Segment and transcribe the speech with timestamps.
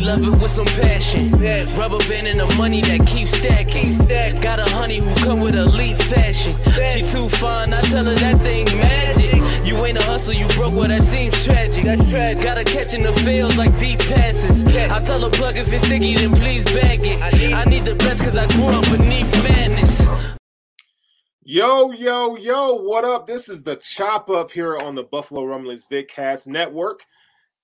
[0.00, 1.30] I love it with some passion.
[1.76, 3.98] Rubber band and the money that keeps stacking.
[4.40, 6.54] Got a honey who come with elite fashion.
[6.88, 9.34] She too fun, I tell her that thing magic.
[9.66, 11.84] You ain't a hustle, you broke, well that seems tragic.
[11.84, 14.64] Gotta catch in the field like deep passes.
[14.64, 17.52] I tell her plug if it's sticky, then please bag it.
[17.52, 20.00] I need the best cause I grew up beneath madness.
[21.42, 23.26] Yo, yo, yo, what up?
[23.26, 27.04] This is the chop up here on the Buffalo Rumblings VidCast Network.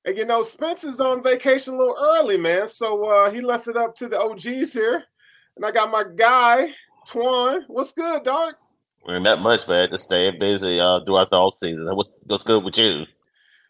[0.06, 2.66] And you know, Spence is on vacation a little early, man.
[2.68, 5.02] So uh he left it up to the OGs here.
[5.56, 6.72] And I got my guy,
[7.08, 7.64] Twan.
[7.66, 8.54] What's good, dog?
[9.08, 9.88] Ain't that much, man.
[9.90, 11.86] Just staying busy uh, throughout the whole season.
[11.94, 13.04] What, what's good with you?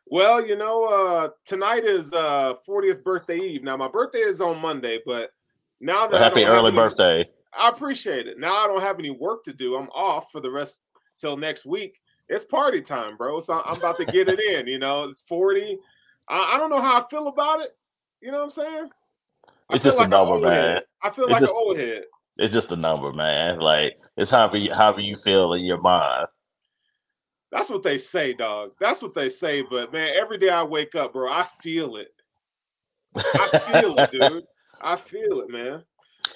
[0.07, 3.63] Well, you know, uh tonight is uh 40th birthday eve.
[3.65, 5.31] Now my birthday is on Monday, but
[5.81, 7.29] now that I Happy early any- birthday.
[7.59, 8.39] I appreciate it.
[8.39, 9.77] Now I don't have any work to do.
[9.77, 10.83] I'm off for the rest
[11.17, 11.95] till next week.
[12.29, 13.41] It's party time, bro.
[13.41, 14.67] So I'm about to get it in.
[14.67, 15.79] You know, it's 40.
[16.29, 17.71] I, I don't know how I feel about it.
[18.21, 18.91] You know what I'm saying?
[19.71, 20.53] I It's just a number, man.
[20.53, 20.83] head.
[21.03, 22.05] I feel It's like just- an old head.
[22.39, 23.61] It's just a number, man.
[23.61, 26.27] Like it's however you, however you feel in your mind.
[27.51, 28.73] That's what they say, dog.
[28.79, 29.63] That's what they say.
[29.63, 32.09] But man, every day I wake up, bro, I feel it.
[33.17, 34.45] I feel it, dude.
[34.83, 35.83] I feel it, man.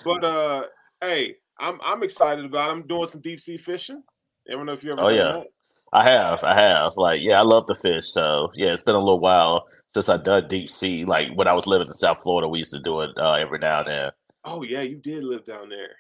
[0.03, 0.63] But uh,
[1.03, 2.71] hey, I'm I'm excited about.
[2.71, 2.73] It.
[2.73, 4.03] I'm doing some deep sea fishing.
[4.49, 5.03] I don't know if you ever.
[5.03, 5.33] Oh, yeah.
[5.33, 5.47] that.
[5.93, 6.93] I have, I have.
[6.97, 8.13] Like, yeah, I love the fish.
[8.13, 11.05] So yeah, it's been a little while since I done deep sea.
[11.05, 13.59] Like when I was living in South Florida, we used to do it uh, every
[13.59, 14.13] now and then.
[14.45, 15.97] Oh yeah, you did live down there.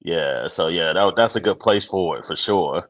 [0.00, 2.88] Yeah, so yeah, that, that's a good place for it for sure.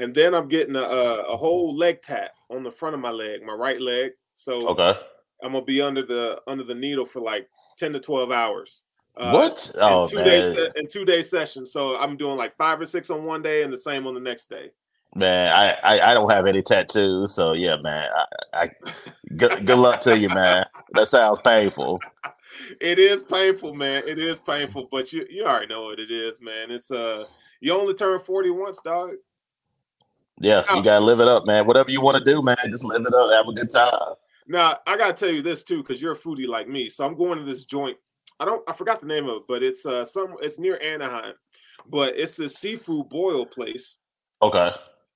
[0.00, 3.10] And then I'm getting a, a a whole leg tap on the front of my
[3.10, 4.12] leg, my right leg.
[4.34, 4.98] So Okay.
[5.42, 8.84] I'm gonna be under the under the needle for like ten to twelve hours.
[9.16, 9.70] Uh, what?
[9.74, 11.72] in Oh two day man, se- in two day sessions.
[11.72, 14.20] So I'm doing like five or six on one day and the same on the
[14.20, 14.70] next day.
[15.14, 18.08] Man, I, I I don't have any tattoos, so yeah, man.
[18.14, 18.70] I, I
[19.36, 20.66] good, good luck to you, man.
[20.92, 22.00] That sounds painful.
[22.80, 24.02] It is painful, man.
[24.06, 26.70] It is painful, but you you already know what it is, man.
[26.70, 27.24] It's uh
[27.60, 29.12] you only turn 40 once, dog.
[30.40, 31.66] Yeah, you gotta live it up, man.
[31.66, 33.32] Whatever you want to do, man, just live it up.
[33.32, 34.14] Have a good time.
[34.46, 36.88] Now I gotta tell you this too, because you're a foodie like me.
[36.88, 37.96] So I'm going to this joint.
[38.40, 41.34] I don't I forgot the name of it, but it's uh some it's near Anaheim.
[41.86, 43.98] But it's a seafood boil place
[44.44, 44.70] Okay.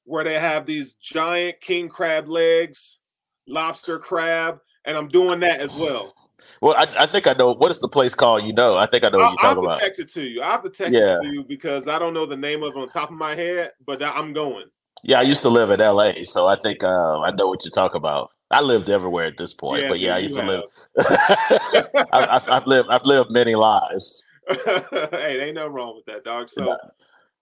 [0.08, 2.98] Where they have these giant king crab legs,
[3.46, 6.14] lobster crab, and I'm doing that as well.
[6.62, 8.44] Well, I, I think I know what is the place called.
[8.44, 9.80] You know, I think I know what I'll you're have talking to about.
[9.80, 10.42] text it to you.
[10.42, 11.18] I have to text Yeah.
[11.18, 13.34] it to you because I don't know the name of it on top of my
[13.34, 14.64] head, but I'm going.
[15.04, 17.70] Yeah, I used to live in L.A., so I think uh, I know what you're
[17.70, 18.30] talking about.
[18.50, 20.62] I lived everywhere at this point, but yeah, I used to have.
[20.96, 22.06] live.
[22.12, 22.88] I've, I've, I've lived.
[22.88, 24.24] I've lived many lives.
[24.64, 26.48] hey, ain't no wrong with that, dog.
[26.48, 26.76] So,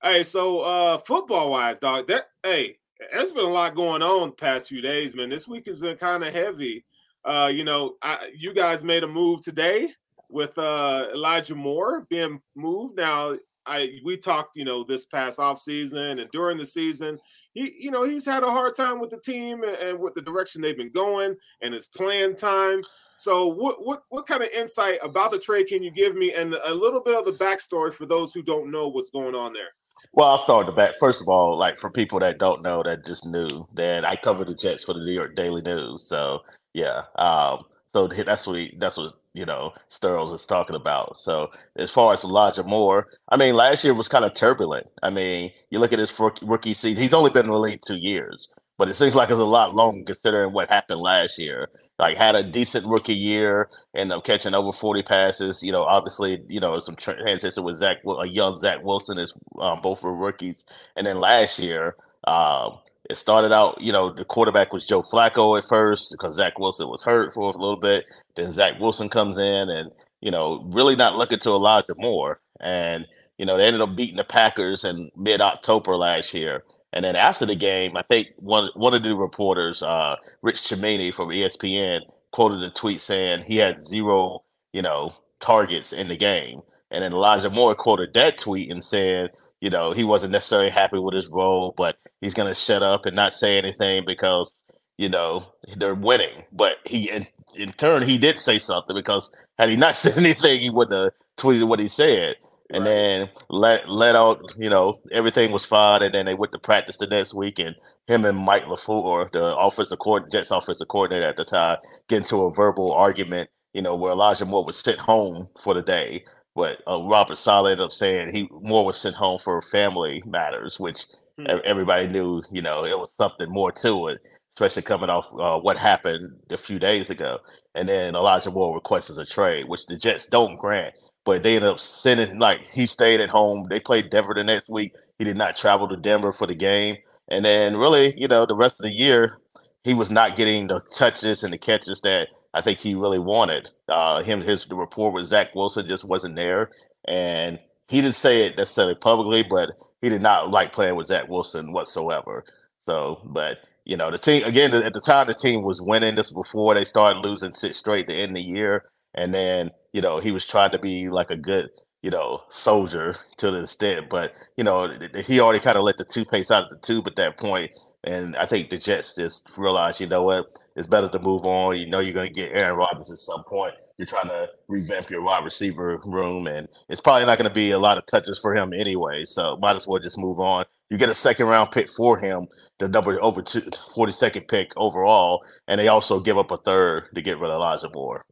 [0.07, 2.79] hey, so uh football wise, dog, that hey,
[3.13, 5.29] there's been a lot going on past few days, man.
[5.29, 6.85] This week has been kind of heavy.
[7.25, 9.93] Uh, you know, I, you guys made a move today
[10.31, 12.97] with uh Elijah Moore being moved.
[12.97, 13.37] Now,
[13.67, 17.19] I we talked, you know, this past off season and during the season.
[17.55, 20.21] He, you know, he's had a hard time with the team and, and with the
[20.21, 22.83] direction they've been going and his playing time.
[23.17, 26.55] So, what what what kind of insight about the trade can you give me, and
[26.65, 29.71] a little bit of the backstory for those who don't know what's going on there?
[30.17, 30.97] Well, I'll start the back.
[31.01, 34.45] First of all, like for people that don't know, that just knew, that I cover
[34.45, 36.05] the Jets for the New York Daily News.
[36.05, 36.43] So
[36.75, 37.65] yeah, um,
[37.95, 41.19] so that's what he, that's what you know Sterles is talking about.
[41.21, 44.89] So as far as Elijah Moore, I mean, last year was kind of turbulent.
[45.03, 47.97] I mean, you look at his rookie season; he's only been in the league two
[47.97, 51.71] years, but it seems like it's a lot longer considering what happened last year.
[51.99, 55.63] Like had a decent rookie year, and up catching over forty passes.
[55.63, 59.81] You know, obviously, you know some transition with Zach, a young Zach Wilson is um,
[59.83, 60.65] both were rookies,
[60.97, 61.97] and then last year.
[62.25, 62.79] Um,
[63.09, 66.89] it started out, you know, the quarterback was Joe Flacco at first because Zach Wilson
[66.89, 68.05] was hurt for a little bit.
[68.35, 72.41] Then Zach Wilson comes in and, you know, really not looking to Elijah Moore.
[72.61, 73.07] And,
[73.39, 76.65] you know, they ended up beating the Packers in mid October last year.
[76.97, 81.13] And then after the game, I think one one of the reporters, uh, Rich Cimini
[81.13, 82.01] from ESPN,
[82.33, 86.63] quoted a tweet saying he had zero, you know, targets in the game.
[86.91, 90.99] And then Elijah Moore quoted that tweet and said, you know, he wasn't necessarily happy
[90.99, 94.51] with his role, but he's going to shut up and not say anything because,
[94.97, 95.45] you know,
[95.77, 96.45] they're winning.
[96.51, 97.27] But he, in,
[97.57, 101.13] in turn, he did say something because had he not said anything, he wouldn't have
[101.37, 102.37] tweeted what he said.
[102.71, 102.91] And right.
[102.91, 106.03] then let let out, you know, everything was fine.
[106.03, 107.77] And then they went to practice the next week, and
[108.07, 111.79] him and Mike LaFleur, the offensive coordinator, Jets offensive coordinator at the time,
[112.09, 113.51] get into a verbal argument.
[113.73, 116.25] You know, where Elijah Moore was sent home for the day,
[116.55, 120.81] but uh, Robert Saleh ended up saying he Moore was sent home for family matters,
[120.81, 121.05] which
[121.39, 121.47] hmm.
[121.65, 122.43] everybody knew.
[122.51, 124.21] You know, it was something more to it,
[124.57, 127.39] especially coming off uh, what happened a few days ago.
[127.75, 130.95] And then Elijah Moore requests a trade, which the Jets don't grant
[131.27, 133.67] but they ended up sending like he stayed at home.
[133.69, 134.95] They played Denver the next week.
[135.19, 136.97] He did not travel to Denver for the game,
[137.29, 139.39] and then really, you know, the rest of the year
[139.87, 143.69] he was not getting the touches and the catches that I think he really wanted.
[143.89, 146.71] Uh, him, his the rapport with Zach Wilson just wasn't there,
[147.07, 149.71] and he didn't say it necessarily publicly, but
[150.03, 152.45] he did not like playing with Zach Wilson whatsoever.
[152.89, 156.17] So, but you know, the team again at the time the team was winning.
[156.17, 160.21] This before they started losing six straight to end the year, and then you know,
[160.21, 161.71] he was trying to be like a good,
[162.03, 164.91] you know, soldier to the extent, but you know,
[165.25, 167.71] he already kind of let the toothpaste out of the tube at that point.
[168.05, 171.79] And I think the Jets just realized, you know what, it's better to move on.
[171.79, 173.73] You know, you're going to get Aaron Rodgers at some point.
[173.97, 177.71] You're trying to revamp your wide receiver room, and it's probably not going to be
[177.71, 179.25] a lot of touches for him anyway.
[179.25, 180.67] So might as well just move on.
[180.91, 182.49] You get a second round pick for him,
[182.79, 187.23] the number over two, 42nd pick overall, and they also give up a third to
[187.23, 188.27] get rid of Elijah Moore.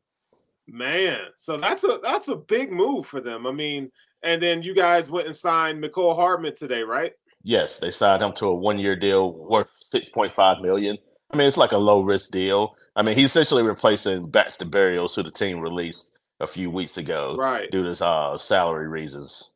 [0.66, 3.46] Man, so that's a that's a big move for them.
[3.46, 3.90] I mean,
[4.22, 7.12] and then you guys went and signed Mecole Hardman today, right?
[7.43, 10.96] Yes, they signed him to a one year deal worth six point five million.
[11.31, 12.76] I mean, it's like a low risk deal.
[12.96, 17.37] I mean, he's essentially replacing Braxton Berrios, who the team released a few weeks ago,
[17.37, 17.70] right?
[17.70, 19.52] Due to uh, salary reasons.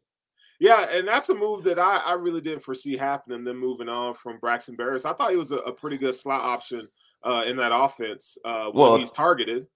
[0.60, 3.44] Yeah, and that's a move that I, I really didn't foresee happening.
[3.44, 6.42] Them moving on from Braxton Berrios, I thought he was a, a pretty good slot
[6.42, 6.88] option
[7.22, 9.66] uh, in that offense uh, when well, he's targeted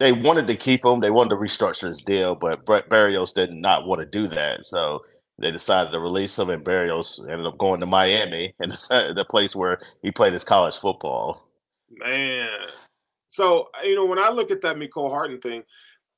[0.00, 0.98] they wanted to keep him.
[0.98, 4.64] They wanted to restructure his deal, but Brett Berrios did not want to do that.
[4.64, 5.02] So
[5.38, 9.54] they decided to release him, and Berrios ended up going to Miami, and the place
[9.54, 11.46] where he played his college football.
[11.90, 12.48] Man,
[13.28, 15.64] so uh, you know when I look at that Mecole Hardman thing,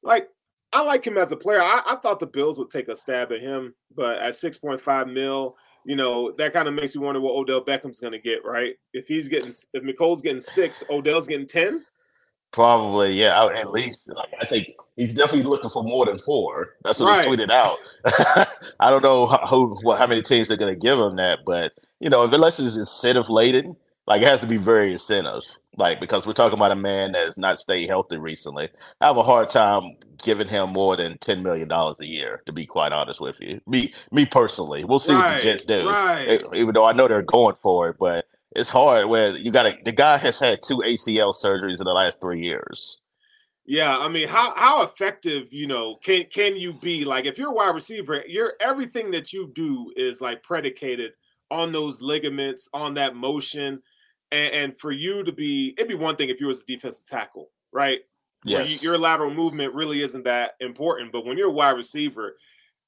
[0.02, 0.28] like
[0.72, 1.60] I like him as a player.
[1.60, 4.80] I, I thought the Bills would take a stab at him, but at six point
[4.80, 8.18] five mil, you know that kind of makes you wonder what Odell Beckham's going to
[8.20, 8.74] get, right?
[8.92, 11.84] If he's getting, if Mecole's getting six, Odell's getting ten.
[12.52, 13.46] Probably, yeah.
[13.46, 16.74] At least, like, I think he's definitely looking for more than four.
[16.84, 17.24] That's what right.
[17.24, 17.78] he tweeted out.
[18.80, 21.72] I don't know how, what, how many teams are going to give him that, but
[21.98, 23.76] you know, unless it's incentive laden,
[24.06, 25.44] like it has to be very incentive.
[25.76, 28.68] Like because we're talking about a man that has not stayed healthy recently.
[29.00, 32.42] I have a hard time giving him more than ten million dollars a year.
[32.46, 35.36] To be quite honest with you, me me personally, we'll see right.
[35.36, 35.88] what the Jets do.
[35.88, 36.42] Right.
[36.54, 39.76] Even though I know they're going for it, but it's hard when you got to.
[39.84, 43.00] The guy has had two ACL surgeries in the last three years.
[43.64, 47.04] Yeah, I mean, how how effective, you know, can can you be?
[47.04, 51.12] Like, if you're a wide receiver, you're everything that you do is like predicated
[51.50, 53.80] on those ligaments, on that motion,
[54.32, 57.06] and, and for you to be, it'd be one thing if you was a defensive
[57.06, 58.00] tackle, right?
[58.44, 58.82] Yes.
[58.82, 62.36] You, your lateral movement really isn't that important, but when you're a wide receiver,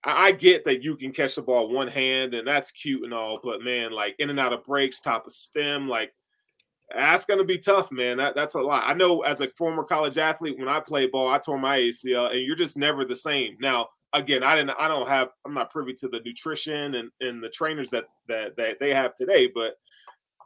[0.04, 3.40] I get that you can catch the ball one hand and that's cute and all,
[3.42, 6.12] but man, like in and out of breaks, top of stem, like
[6.94, 8.18] that's gonna be tough, man.
[8.18, 8.84] That that's a lot.
[8.86, 12.30] I know as a former college athlete, when I played ball, I tore my ACL,
[12.30, 13.56] and you're just never the same.
[13.60, 17.42] Now, again, I didn't, I don't have, I'm not privy to the nutrition and and
[17.42, 19.74] the trainers that that that they have today, but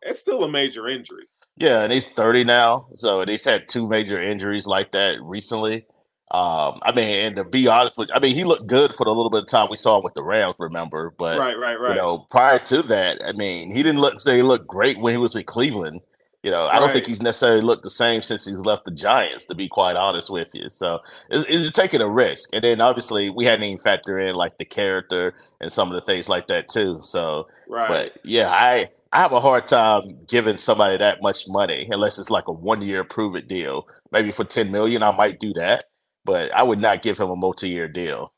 [0.03, 1.25] it's still a major injury.
[1.57, 5.87] Yeah, and he's 30 now, so he's had two major injuries like that recently.
[6.31, 9.11] Um, I mean, and to be honest with, I mean, he looked good for the
[9.11, 10.57] little bit of time we saw him with the Rams.
[10.59, 11.91] Remember, but right, right, right.
[11.91, 15.15] You know, prior to that, I mean, he didn't look say he looked great when
[15.15, 16.01] he was with Cleveland.
[16.43, 19.47] You know, I don't think he's necessarily looked the same since he's left the Giants.
[19.47, 23.31] To be quite honest with you, so it's, it's taking a risk, and then obviously
[23.31, 26.69] we hadn't even factor in like the character and some of the things like that
[26.69, 27.01] too.
[27.05, 27.89] So, right.
[27.89, 32.31] but yeah, I I have a hard time giving somebody that much money unless it's
[32.31, 33.89] like a one year prove it deal.
[34.13, 35.87] Maybe for ten million, I might do that,
[36.29, 38.35] but I would not give him a multi year deal.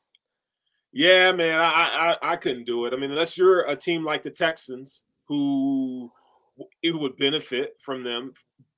[0.93, 2.95] Yeah, man, I, I I couldn't do it.
[2.95, 6.11] I mean, unless you're a team like the Texans who
[6.85, 8.33] it would benefit from them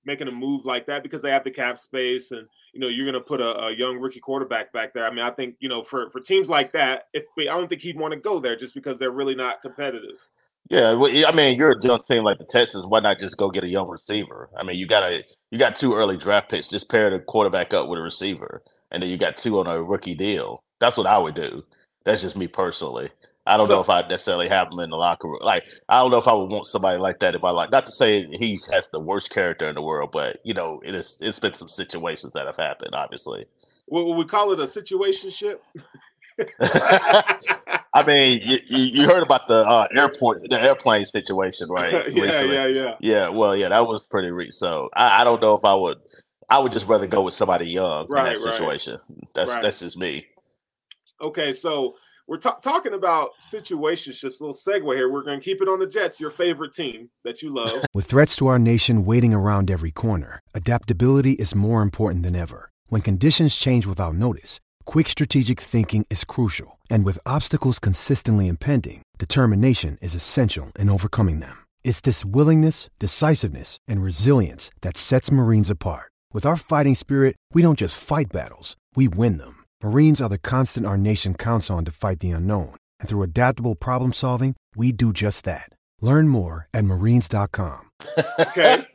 [0.06, 3.04] making a move like that because they have the cap space and you know you're
[3.04, 5.06] going to put a, a, young rookie quarterback back there.
[5.06, 7.82] I mean, I think you know for for teams like that, if I don't think
[7.82, 10.26] he'd want to go there just because they're really not competitive.
[10.70, 12.86] Yeah, well, I mean, you're a young team like the Texans.
[12.86, 14.48] Why not just go get a young receiver?
[14.56, 16.68] I mean, you got a you got two early draft picks.
[16.68, 18.62] Just pair the quarterback up with a receiver,
[18.92, 20.62] and then you got two on a rookie deal.
[20.80, 21.64] That's what I would do.
[22.04, 23.10] That's just me personally.
[23.44, 25.40] I don't so, know if I necessarily have him in the locker room.
[25.42, 27.72] Like, I don't know if I would want somebody like that if I like.
[27.72, 30.94] Not to say he has the worst character in the world, but you know, it
[30.94, 31.16] is.
[31.20, 32.94] It's been some situations that have happened.
[32.94, 33.46] Obviously,
[33.88, 35.58] well, we call it a situationship.
[37.94, 41.92] I mean, you, you, heard about the uh, airport, the airplane situation, right?
[42.10, 42.54] yeah, recently.
[42.54, 42.94] yeah, yeah.
[43.00, 44.54] Yeah, well, yeah, that was pretty recent.
[44.54, 45.98] So I, I, don't know if I would.
[46.52, 48.98] I would just rather go with somebody young right, in that situation.
[49.08, 49.28] Right.
[49.34, 49.62] That's right.
[49.62, 50.26] that's just me.
[51.22, 51.94] Okay, so
[52.28, 54.38] we're t- talking about situationships.
[54.38, 55.10] A little segue here.
[55.10, 57.86] We're going to keep it on the Jets, your favorite team that you love.
[57.94, 62.70] With threats to our nation waiting around every corner, adaptability is more important than ever.
[62.88, 66.78] When conditions change without notice, quick strategic thinking is crucial.
[66.90, 71.64] And with obstacles consistently impending, determination is essential in overcoming them.
[71.82, 76.11] It's this willingness, decisiveness, and resilience that sets Marines apart.
[76.32, 79.64] With our fighting spirit, we don't just fight battles, we win them.
[79.82, 82.74] Marines are the constant our nation counts on to fight the unknown.
[82.98, 85.68] And through adaptable problem solving, we do just that.
[86.00, 87.90] Learn more at marines.com.
[88.38, 88.86] Okay.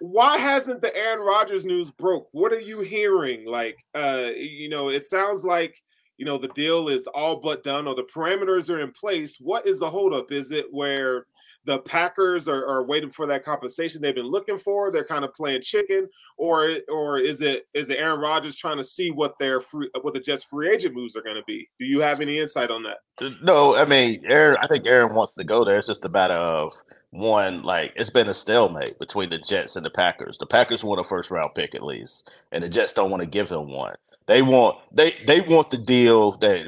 [0.00, 2.28] Why hasn't the Aaron Rodgers news broke?
[2.32, 3.46] What are you hearing?
[3.46, 5.74] Like, uh, you know, it sounds like,
[6.16, 9.36] you know, the deal is all but done or the parameters are in place.
[9.38, 10.32] What is the holdup?
[10.32, 11.26] Is it where
[11.64, 14.90] the Packers are, are, waiting for that compensation they've been looking for.
[14.90, 18.84] They're kind of playing chicken, or or is it is it Aaron Rodgers trying to
[18.84, 21.68] see what their free what the Jets free agent moves are going to be?
[21.78, 22.98] Do you have any insight on that?
[23.42, 24.56] No, I mean Aaron.
[24.60, 25.78] I think Aaron wants to go there.
[25.78, 26.72] It's just a matter of
[27.10, 30.38] one like it's been a stalemate between the Jets and the Packers.
[30.38, 33.26] The Packers want a first round pick at least, and the Jets don't want to
[33.26, 33.96] give him one.
[34.26, 36.66] They want they they want the deal that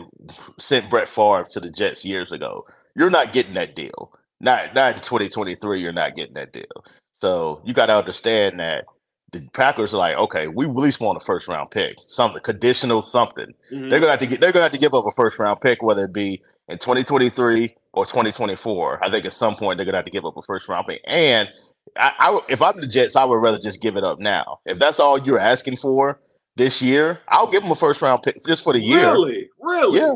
[0.59, 2.67] sent Brett Favre to the Jets years ago.
[2.95, 4.13] You're not getting that deal.
[4.43, 6.85] Not not in 2023, you're not getting that deal.
[7.19, 8.85] So you got to understand that
[9.33, 13.01] the Packers are like, okay, we at least want a first round pick, something conditional,
[13.01, 13.55] something.
[13.73, 13.89] Mm-hmm.
[13.89, 15.83] They're gonna have to get, they're gonna have to give up a first round pick,
[15.83, 19.03] whether it be in 2023 or 2024.
[19.03, 21.01] I think at some point they're gonna have to give up a first round pick.
[21.07, 21.49] And
[21.97, 24.61] I, I, if I'm the Jets, I would rather just give it up now.
[24.67, 26.21] If that's all you're asking for
[26.57, 29.13] this year, I'll give them a first round pick just for the year.
[29.13, 30.15] Really, really, yeah,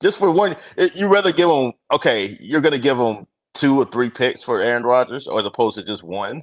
[0.00, 0.56] just for one.
[0.94, 1.72] You rather give them?
[1.92, 5.76] Okay, you're gonna give them two or three picks for Aaron Rodgers, or as opposed
[5.76, 6.42] to just one?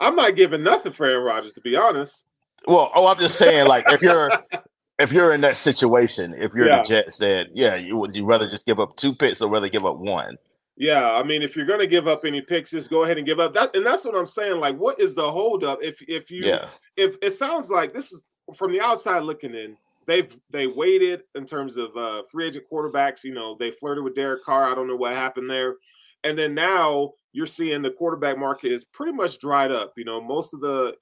[0.00, 2.26] I'm not giving nothing for Aaron Rodgers, to be honest.
[2.66, 4.30] Well, oh, I'm just saying, like if you're
[4.98, 6.82] if you're in that situation, if you're yeah.
[6.82, 9.68] the Jets, then yeah, you would you rather just give up two picks or rather
[9.68, 10.36] give up one?
[10.76, 13.26] Yeah, I mean, if you're going to give up any picks, just go ahead and
[13.26, 13.76] give up that.
[13.76, 14.60] And that's what I'm saying.
[14.60, 15.82] Like, what is the holdup?
[15.82, 16.68] If if you yeah.
[16.96, 18.24] if it sounds like this is
[18.54, 23.24] from the outside looking in, they've they waited in terms of uh, free agent quarterbacks.
[23.24, 24.70] You know, they flirted with Derek Carr.
[24.70, 25.76] I don't know what happened there.
[26.24, 29.92] And then now you're seeing the quarterback market is pretty much dried up.
[29.96, 30.94] You know, most of the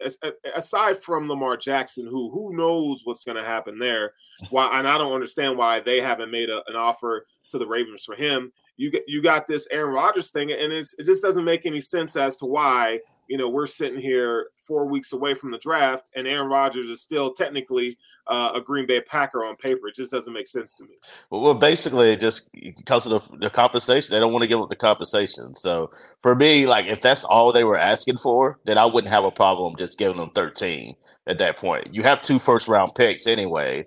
[0.54, 4.12] aside from Lamar Jackson, who who knows what's going to happen there.
[4.50, 4.78] Why?
[4.78, 8.14] And I don't understand why they haven't made a, an offer to the Ravens for
[8.14, 8.52] him.
[8.76, 12.14] You get you got this Aaron Rodgers thing, and it just doesn't make any sense
[12.14, 16.26] as to why you know, we're sitting here four weeks away from the draft, and
[16.26, 19.88] Aaron Rodgers is still technically uh, a Green Bay Packer on paper.
[19.88, 20.96] It just doesn't make sense to me.
[21.30, 24.76] Well, basically, just because of the, the compensation, they don't want to give up the
[24.76, 25.54] compensation.
[25.54, 25.90] So
[26.22, 29.30] for me, like if that's all they were asking for, then I wouldn't have a
[29.30, 31.94] problem just giving them 13 at that point.
[31.94, 33.86] You have two first round picks anyway.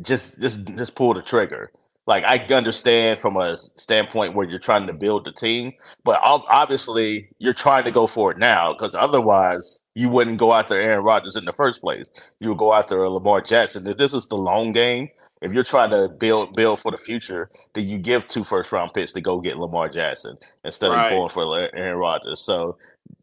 [0.00, 1.70] Just just just pull the trigger
[2.06, 5.72] like I understand from a standpoint where you're trying to build the team,
[6.04, 10.74] but obviously you're trying to go for it now because otherwise you wouldn't go after
[10.74, 12.10] Aaron Rodgers in the first place.
[12.40, 13.86] You would go after Lamar Jackson.
[13.86, 15.10] If this is the long game,
[15.42, 18.94] if you're trying to build build for the future, then you give two first round
[18.94, 21.06] picks to go get Lamar Jackson instead right.
[21.06, 22.40] of going for Aaron Rodgers.
[22.40, 22.78] So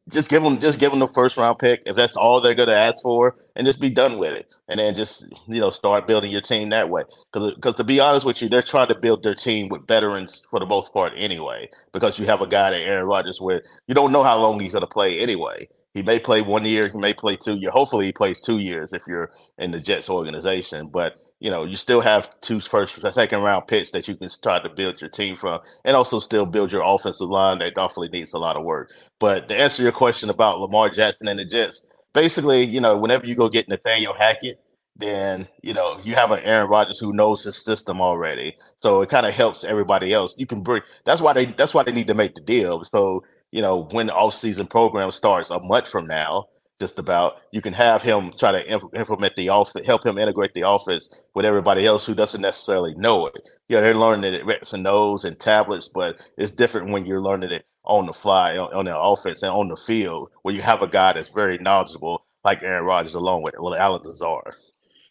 [0.10, 2.70] just give them just give them the first round pick if that's all they're going
[2.70, 6.08] to ask for, and just be done with it, and then just you know start
[6.08, 7.04] building your team that way.
[7.32, 10.60] Because to be honest with you, they're trying to build their team with veterans for
[10.60, 11.70] the most part anyway.
[11.94, 14.72] Because you have a guy that Aaron Rodgers with, you don't know how long he's
[14.72, 15.68] going to play anyway.
[15.94, 17.74] He may play one year, he may play two years.
[17.74, 20.88] Hopefully, he plays two years if you're in the Jets organization.
[20.88, 24.64] But you know, you still have two first, second round picks that you can start
[24.64, 28.34] to build your team from, and also still build your offensive line that definitely needs
[28.34, 28.92] a lot of work.
[29.20, 33.26] But to answer your question about Lamar Jackson and the Jets, basically, you know, whenever
[33.26, 34.60] you go get Nathaniel Hackett,
[34.98, 39.10] then you know you have an Aaron Rodgers who knows his system already, so it
[39.10, 40.38] kind of helps everybody else.
[40.38, 40.82] You can bring.
[41.06, 41.46] That's why they.
[41.46, 42.84] That's why they need to make the deal.
[42.84, 46.48] So you know when the off-season program starts a month from now,
[46.80, 47.38] just about.
[47.52, 51.14] You can have him try to imp- implement the offense, help him integrate the offense
[51.36, 53.50] with everybody else who doesn't necessarily know it.
[53.68, 54.88] Yeah, they're learning it at and
[55.26, 58.98] and tablets, but it's different when you're learning it on the fly, on, on the
[58.98, 62.86] offense and on the field, where you have a guy that's very knowledgeable, like Aaron
[62.86, 64.56] Rodgers, along with Allen Lazard.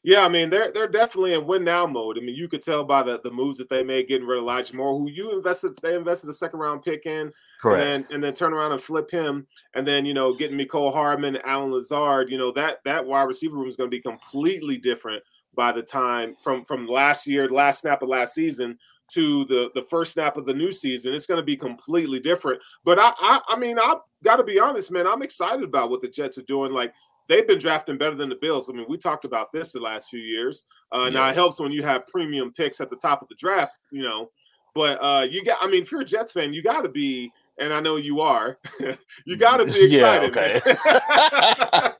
[0.08, 2.16] Yeah, I mean they're they're definitely in win now mode.
[2.16, 4.44] I mean you could tell by the, the moves that they made, getting rid of
[4.44, 7.82] Elijah Moore, who you invested they invested a second round pick in, Correct.
[7.82, 10.94] and then and then turn around and flip him, and then you know getting Mecole
[10.94, 14.78] Hardman, Allen Lazard, you know that that wide receiver room is going to be completely
[14.78, 15.22] different
[15.54, 18.78] by the time from from last year, last snap of last season
[19.10, 21.12] to the the first snap of the new season.
[21.12, 22.62] It's going to be completely different.
[22.82, 25.06] But I I, I mean I've got to be honest, man.
[25.06, 26.72] I'm excited about what the Jets are doing.
[26.72, 26.94] Like
[27.28, 28.68] they've been drafting better than the Bills.
[28.68, 30.64] I mean, we talked about this the last few years.
[30.92, 31.10] Uh, yeah.
[31.10, 34.02] Now it helps when you have premium picks at the top of the draft, you
[34.02, 34.30] know.
[34.74, 37.32] But uh, you got, I mean, if you're a Jets fan, you got to be,
[37.58, 38.58] and I know you are,
[39.26, 40.34] you got to be excited.
[40.34, 40.60] Yeah, okay.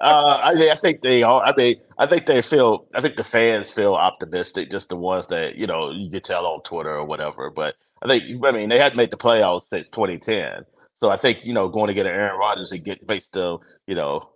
[0.00, 1.40] uh, I, I think they all.
[1.40, 2.86] I mean, I think they feel.
[2.94, 4.70] I think the fans feel optimistic.
[4.70, 7.50] Just the ones that you know you can tell on Twitter or whatever.
[7.50, 10.64] But I think, I mean, they hadn't made the playoffs since 2010.
[11.00, 13.58] So I think you know going to get an Aaron Rodgers and get makes the
[13.86, 14.28] you know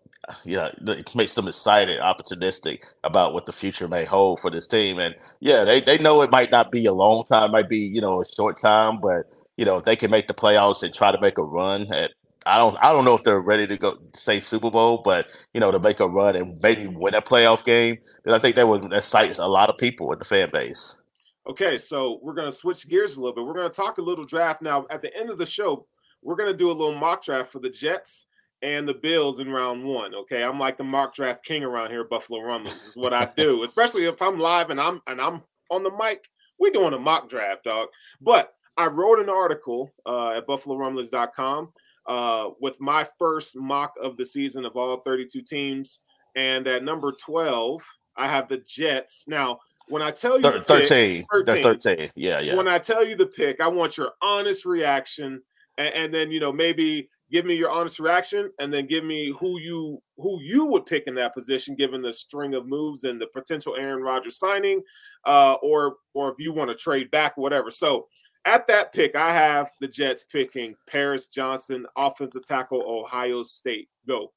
[0.44, 4.98] yeah, it makes them excited, opportunistic about what the future may hold for this team.
[4.98, 8.00] And yeah, they, they know it might not be a long time, might be, you
[8.00, 9.26] know, a short time, but
[9.56, 12.12] you know, if they can make the playoffs and try to make a run at
[12.44, 15.60] I don't I don't know if they're ready to go say Super Bowl, but you
[15.60, 18.66] know, to make a run and maybe win a playoff game, then I think that
[18.66, 21.00] would excite a lot of people in the fan base.
[21.46, 23.44] Okay, so we're gonna switch gears a little bit.
[23.44, 24.86] We're gonna talk a little draft now.
[24.90, 25.86] At the end of the show,
[26.22, 28.26] we're gonna do a little mock draft for the Jets
[28.62, 30.14] and the Bills in round one.
[30.14, 32.84] Okay, I'm like the mock draft king around here, Buffalo Rumblings.
[32.84, 36.28] is what I do, especially if I'm live and I'm and I'm on the mic.
[36.58, 37.88] We're doing a mock draft, dog.
[38.20, 41.72] But I wrote an article uh, at BuffaloRumblings.com
[42.06, 46.00] uh, with my first mock of the season of all 32 teams,
[46.36, 47.82] and at number 12,
[48.16, 49.24] I have the Jets.
[49.26, 49.58] Now,
[49.88, 52.54] when I tell you Thir- 13, pick, 13, 13, yeah, yeah.
[52.54, 55.42] When I tell you the pick, I want your honest reaction,
[55.78, 59.32] and, and then you know maybe give me your honest reaction and then give me
[59.40, 63.20] who you who you would pick in that position given the string of moves and
[63.20, 64.82] the potential Aaron Rodgers signing
[65.24, 68.06] uh, or or if you want to trade back whatever so
[68.44, 74.30] at that pick I have the Jets picking Paris Johnson offensive tackle Ohio State go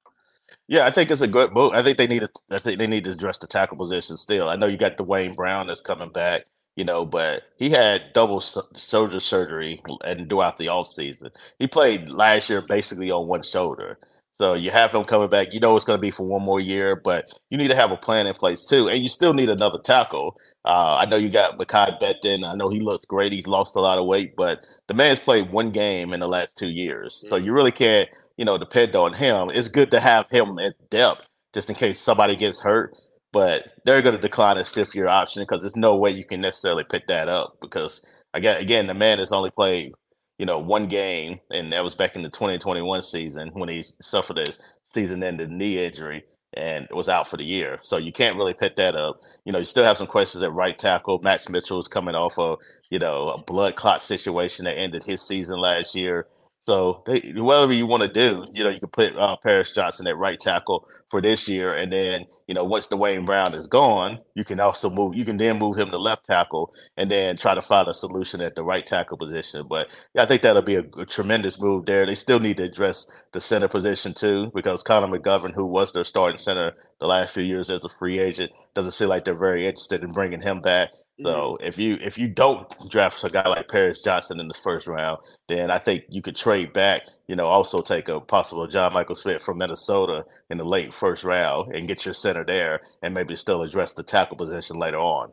[0.68, 1.74] yeah, I think it's a good move.
[1.74, 2.30] I think they need to.
[2.52, 4.48] I think they need to address the tackle position still.
[4.48, 6.46] I know you got Duane Brown that's coming back
[6.76, 11.30] you know, but he had double shoulder surgery and throughout the off season.
[11.60, 13.98] He played last year basically on one shoulder.
[14.38, 15.54] So you have him coming back.
[15.54, 17.92] You know it's going to be for one more year, but you need to have
[17.92, 20.36] a plan in place too, and you still need another tackle.
[20.66, 22.46] Uh, I know you got Mekhi Becton.
[22.46, 23.32] I know he looks great.
[23.32, 24.60] He's lost a lot of weight, but
[24.90, 27.46] the man's played one game in the last two years, so mm-hmm.
[27.46, 29.50] you really can't, you know, depend on him.
[29.52, 32.94] It's good to have him at depth just in case somebody gets hurt
[33.36, 36.40] but they're going to decline his fifth year option because there's no way you can
[36.40, 38.02] necessarily pick that up because
[38.34, 39.92] again, again, the man has only played
[40.38, 44.38] you know one game, and that was back in the 2021 season when he suffered
[44.38, 44.54] a
[44.94, 47.78] season-ending knee injury and was out for the year.
[47.82, 49.20] So you can't really pick that up.
[49.44, 51.20] You know, you still have some questions at right tackle.
[51.22, 55.22] Max Mitchell is coming off of you know a blood clot situation that ended his
[55.22, 56.26] season last year.
[56.68, 60.08] So they, whatever you want to do, you know, you can put uh, Paris Johnson
[60.08, 64.20] at right tackle for this year, and then you know once Duane Brown is gone,
[64.34, 65.16] you can also move.
[65.16, 68.42] You can then move him to left tackle, and then try to find a solution
[68.42, 69.68] at the right tackle position.
[69.70, 72.06] But yeah, I think that'll be a, a tremendous move there.
[72.06, 76.06] They still need to address the center position too, because Connor McGovern, who was their
[76.06, 79.68] starting center the last few years as a free agent, doesn't seem like they're very
[79.68, 80.90] interested in bringing him back.
[81.24, 81.66] So mm-hmm.
[81.66, 85.20] if you if you don't draft a guy like Paris Johnson in the first round,
[85.48, 87.04] then I think you could trade back.
[87.28, 91.24] You know, also take a possible John Michael Schmitz from Minnesota in the late first
[91.24, 95.32] round and get your center there, and maybe still address the tackle position later on.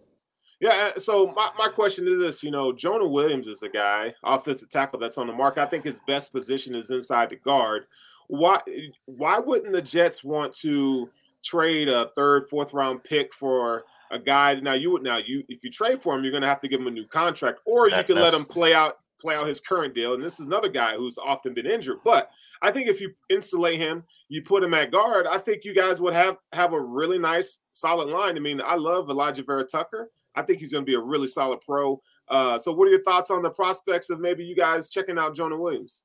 [0.61, 0.93] Yeah.
[0.95, 4.71] Uh, so my, my question is this: you know, Jonah Williams is a guy, offensive
[4.71, 5.59] tackle that's on the mark.
[5.59, 7.87] I think his best position is inside the guard.
[8.29, 8.61] Why
[9.07, 11.11] why wouldn't the Jets want to
[11.45, 13.83] trade a third, fourth round pick for?
[14.13, 16.61] A guy now you would now you if you trade for him, you're gonna have
[16.61, 19.47] to give him a new contract, or you can let him play out play out
[19.47, 20.15] his current deal.
[20.15, 21.99] And this is another guy who's often been injured.
[22.05, 25.75] But I think if you insulate him, you put him at guard, I think you
[25.75, 28.37] guys would have have a really nice, solid line.
[28.37, 30.11] I mean, I love Alijah Vera-Tucker.
[30.35, 32.01] I think he's going to be a really solid pro.
[32.29, 35.35] Uh, so, what are your thoughts on the prospects of maybe you guys checking out
[35.35, 36.05] Jonah Williams?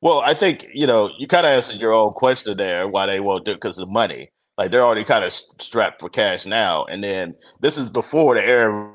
[0.00, 2.88] Well, I think you know you kind of answered your own question there.
[2.88, 4.30] Why they won't do it because of money.
[4.58, 8.44] Like they're already kind of strapped for cash now, and then this is before the
[8.44, 8.90] air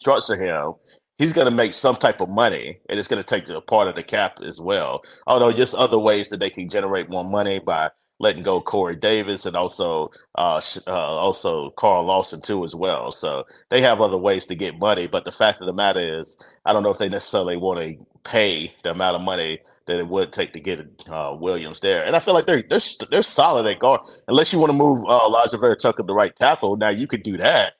[0.00, 0.74] structure him.
[1.18, 3.86] He's going to make some type of money, and it's going to take a part
[3.86, 5.02] of the cap as well.
[5.26, 9.46] Although, just other ways that they can generate more money by letting go Corey Davis
[9.46, 13.10] and also uh, uh, also Carl Lawson too as well.
[13.10, 15.06] So they have other ways to get money.
[15.06, 18.06] But the fact of the matter is, I don't know if they necessarily want to
[18.24, 22.04] pay the amount of money that it would take to get uh, Williams there.
[22.04, 24.00] And I feel like they're they're they're solid at guard.
[24.28, 27.36] Unless you want to move uh, Alijah Vera-Tucker the right tackle, now you could do
[27.38, 27.74] that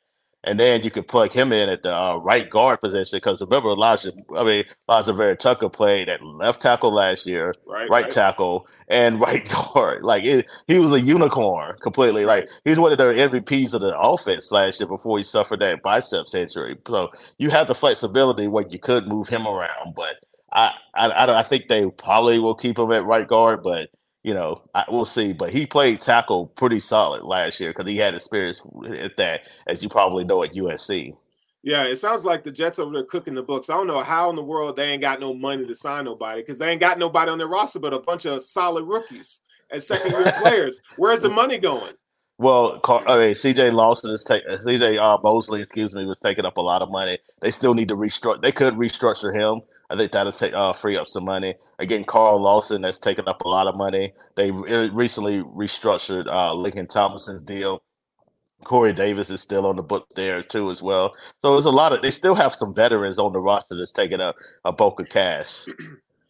[0.44, 3.68] and then you could plug him in at the uh, right guard position because remember
[3.68, 8.10] Alijah, I mean Alijah Vera-Tucker played at left tackle last year, right, right, right.
[8.10, 10.02] tackle, and right guard.
[10.02, 12.24] Like it, he was a unicorn completely.
[12.24, 15.82] Like he's one of the MVPs of the offense last year before he suffered that
[15.82, 16.76] biceps injury.
[16.88, 20.16] So you have the flexibility where you could move him around, but
[20.52, 23.90] I I, I think they probably will keep him at right guard, but
[24.22, 25.32] you know, I, we'll see.
[25.32, 28.60] But he played tackle pretty solid last year because he had experience
[28.98, 31.16] at that, as you probably know at USC.
[31.64, 33.70] Yeah, it sounds like the Jets over there cooking the books.
[33.70, 36.42] I don't know how in the world they ain't got no money to sign nobody
[36.42, 39.80] because they ain't got nobody on their roster but a bunch of solid rookies and
[39.82, 40.80] second year players.
[40.96, 41.94] Where's the money going?
[42.38, 46.56] Well, I mean, CJ Lawson is taking CJ uh, Mosley, excuse me, was taking up
[46.56, 47.18] a lot of money.
[47.40, 48.42] They still need to restructure.
[48.42, 49.62] They could restructure him
[49.92, 51.54] I think that'll take uh, free up some money.
[51.78, 54.14] Again, Carl Lawson has taken up a lot of money.
[54.36, 57.82] They re- recently restructured uh, Laken Tomlinson's deal.
[58.64, 61.12] Corey Davis is still on the book there too as well.
[61.42, 64.20] So there's a lot of they still have some veterans on the roster that's taking
[64.20, 65.66] up a bulk of cash.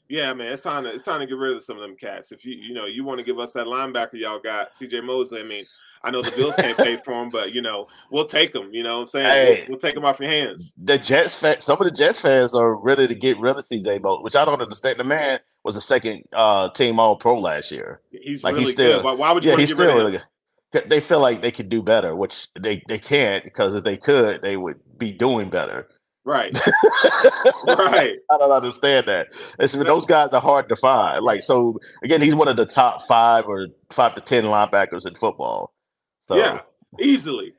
[0.09, 2.33] Yeah, man, it's time to it's time to get rid of some of them cats.
[2.33, 5.41] If you you know you want to give us that linebacker y'all got, CJ Mosley.
[5.41, 5.65] I mean,
[6.05, 8.71] I know the Bills can't pay for him, but you know, we'll take them.
[8.73, 9.27] You know what I'm saying?
[9.27, 10.75] Hey, we'll, we'll, take them off your hands.
[10.83, 14.03] The Jets fans, some of the Jets fans are ready to get rid of CJ
[14.03, 14.99] Mosley, which I don't understand.
[14.99, 18.01] The man was a second uh, team all pro last year.
[18.11, 19.19] He's like really he's still, good.
[19.19, 20.89] Why would you yeah, he's still really good.
[20.89, 24.41] They feel like they could do better, which they, they can't because if they could,
[24.41, 25.87] they would be doing better.
[26.25, 26.57] Right.
[27.67, 28.17] right.
[28.31, 29.29] I don't understand that.
[29.59, 31.25] Listen, those guys are hard to find.
[31.25, 35.15] Like, so again, he's one of the top five or five to ten linebackers in
[35.15, 35.72] football.
[36.33, 36.61] So yeah,
[37.01, 37.55] easily.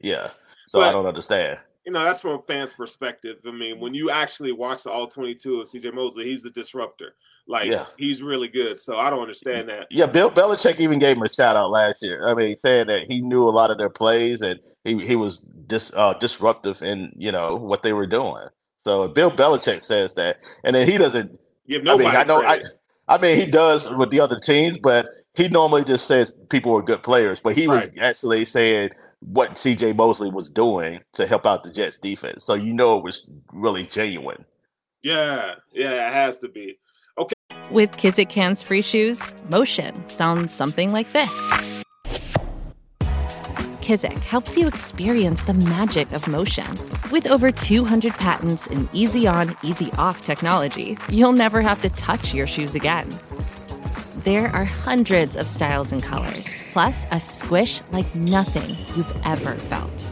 [0.00, 0.30] Yeah.
[0.66, 1.58] So but, I don't understand.
[1.86, 3.38] You know, that's from a fan's perspective.
[3.46, 7.14] I mean, when you actually watch the all 22 of CJ Mosley, he's a disruptor.
[7.46, 7.86] Like, yeah.
[7.96, 8.78] he's really good.
[8.78, 9.86] So I don't understand that.
[9.90, 12.28] Yeah, Bill Belichick even gave him a shout out last year.
[12.28, 15.38] I mean, saying that he knew a lot of their plays and he, he was
[15.38, 18.48] dis, uh, disruptive in, you know, what they were doing.
[18.82, 20.40] So Bill Belichick says that.
[20.64, 21.38] And then he doesn't.
[21.66, 22.44] Give nobody I, mean, I know.
[22.44, 22.62] I,
[23.08, 25.06] I mean, he does with the other teams, but
[25.38, 27.98] he normally just says people were good players, but he was right.
[27.98, 32.44] actually saying what CJ Mosley was doing to help out the Jets defense.
[32.44, 34.44] So you know it was really genuine.
[35.02, 36.80] Yeah, yeah, it has to be.
[37.18, 37.34] Okay.
[37.70, 41.52] With Kizik hands free shoes, motion sounds something like this.
[43.80, 46.66] Kizik helps you experience the magic of motion.
[47.12, 52.34] With over 200 patents and easy on, easy off technology, you'll never have to touch
[52.34, 53.08] your shoes again.
[54.28, 60.02] There are hundreds of styles and colors, plus a squish like nothing you've ever felt.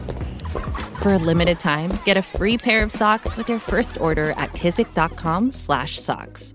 [1.03, 4.53] For a limited time, get a free pair of socks with your first order at
[4.53, 6.53] kizik.com/socks.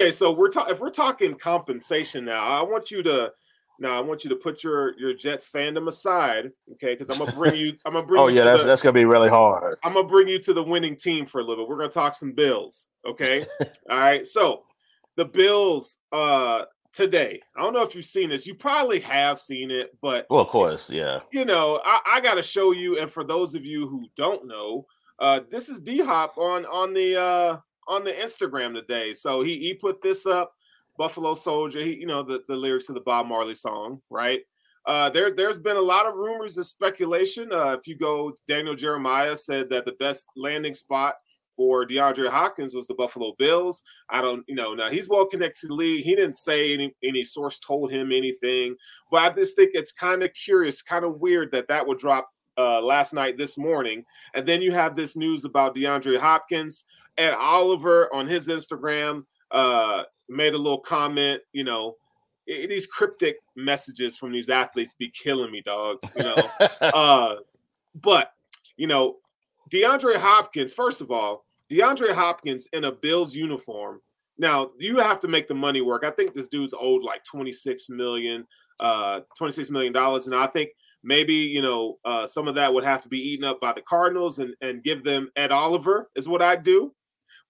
[0.00, 3.30] Okay, so we're ta- if we're talking compensation now, I want you to
[3.78, 6.94] now I want you to put your your Jets fandom aside, okay?
[6.94, 7.74] Because I'm gonna bring you.
[7.84, 8.22] I'm gonna bring.
[8.22, 9.76] oh yeah, that's the, that's gonna be really hard.
[9.84, 11.68] I'm gonna bring you to the winning team for a little bit.
[11.68, 13.44] We're gonna talk some Bills, okay?
[13.90, 14.26] All right.
[14.26, 14.62] So
[15.16, 17.40] the Bills uh today.
[17.56, 18.46] I don't know if you've seen this.
[18.46, 21.20] You probably have seen it, but well, of course, yeah.
[21.30, 22.98] You know, I, I got to show you.
[22.98, 24.86] And for those of you who don't know,
[25.18, 29.12] uh, this is D Hop on on the uh, on the Instagram today.
[29.14, 30.52] So he he put this up.
[30.98, 31.80] Buffalo Soldier.
[31.80, 34.40] He, you know, the the lyrics of the Bob Marley song, right?
[34.86, 37.52] Uh, there, there's been a lot of rumors and speculation.
[37.52, 41.16] Uh, if you go, Daniel Jeremiah said that the best landing spot
[41.60, 43.84] for DeAndre Hopkins was the Buffalo Bills.
[44.08, 46.02] I don't, you know, now he's well connected to the league.
[46.02, 48.76] He didn't say any any source told him anything,
[49.10, 52.30] but I just think it's kind of curious, kind of weird that that would drop
[52.56, 56.86] uh, last night, this morning, and then you have this news about DeAndre Hopkins.
[57.18, 61.96] Ed Oliver on his Instagram uh, made a little comment, you know.
[62.46, 65.98] These cryptic messages from these athletes be killing me, dog.
[66.16, 67.36] You know, uh,
[67.94, 68.32] but
[68.78, 69.16] you know,
[69.70, 74.00] DeAndre Hopkins, first of all, DeAndre Hopkins in a Bills uniform.
[74.38, 76.04] Now you have to make the money work.
[76.04, 78.46] I think this dude's owed like 26 million,
[78.80, 80.70] uh, 26 million dollars, and I think
[81.02, 83.82] maybe you know uh, some of that would have to be eaten up by the
[83.82, 86.94] Cardinals and and give them Ed Oliver is what I'd do.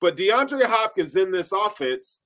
[0.00, 2.20] But DeAndre Hopkins in this offense,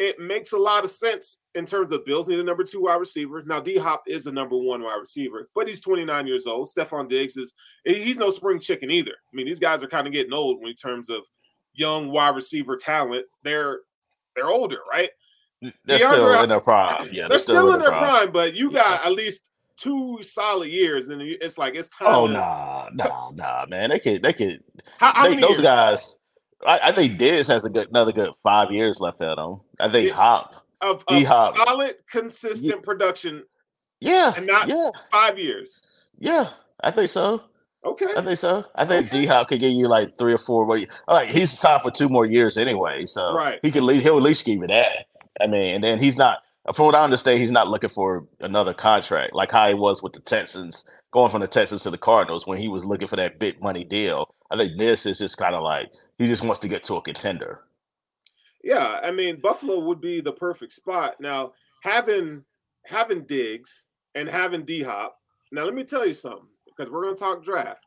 [0.00, 2.94] it makes a lot of sense in terms of Bills need a number two wide
[2.94, 3.42] receiver.
[3.44, 6.68] Now D Hop is a number one wide receiver, but he's 29 years old.
[6.68, 7.52] Stefon Diggs is
[7.84, 9.12] he's no spring chicken either.
[9.12, 11.20] I mean, these guys are kind of getting old in terms of
[11.74, 13.26] young wide receiver talent.
[13.44, 13.80] They're
[14.34, 15.10] they're older, right?
[15.62, 17.08] Mm, they're DeAndre, still in their prime.
[17.12, 18.04] Yeah, they're, they're still, still, in their prime.
[18.04, 19.06] prime, but you got yeah.
[19.06, 22.14] at least two solid years, and it's like it's oh, time.
[22.14, 23.90] Oh to, nah, nah, nah, man.
[23.90, 24.62] They could, they could.
[24.98, 25.60] How, how they, those years?
[25.60, 26.16] guys.
[26.66, 29.60] I, I, think Diggs has a good another good five years left at him.
[29.78, 30.14] I think yeah.
[30.14, 32.80] Hop of, of hop solid, consistent yeah.
[32.82, 33.44] production.
[34.00, 34.90] Yeah, and not yeah.
[35.10, 35.86] five years.
[36.18, 36.50] Yeah,
[36.82, 37.42] I think so.
[37.84, 38.64] Okay, I think so.
[38.74, 39.22] I think okay.
[39.22, 40.66] D Hop could give you like three or four.
[40.70, 43.58] All right, he's signed for two more years anyway, so right.
[43.62, 44.02] he can leave.
[44.02, 45.06] He'll at least give you that.
[45.40, 46.38] I mean, and then he's not.
[46.74, 50.12] From what I understand, he's not looking for another contract like how he was with
[50.12, 53.38] the Texans, going from the Texans to the Cardinals when he was looking for that
[53.38, 54.34] big money deal.
[54.50, 55.90] I think this is just kind of like
[56.20, 57.62] he just wants to get to a contender.
[58.62, 61.14] Yeah, I mean Buffalo would be the perfect spot.
[61.18, 61.52] Now
[61.82, 62.44] having
[62.84, 65.16] having Diggs and having D Hop.
[65.50, 67.86] Now let me tell you something because we're going to talk draft.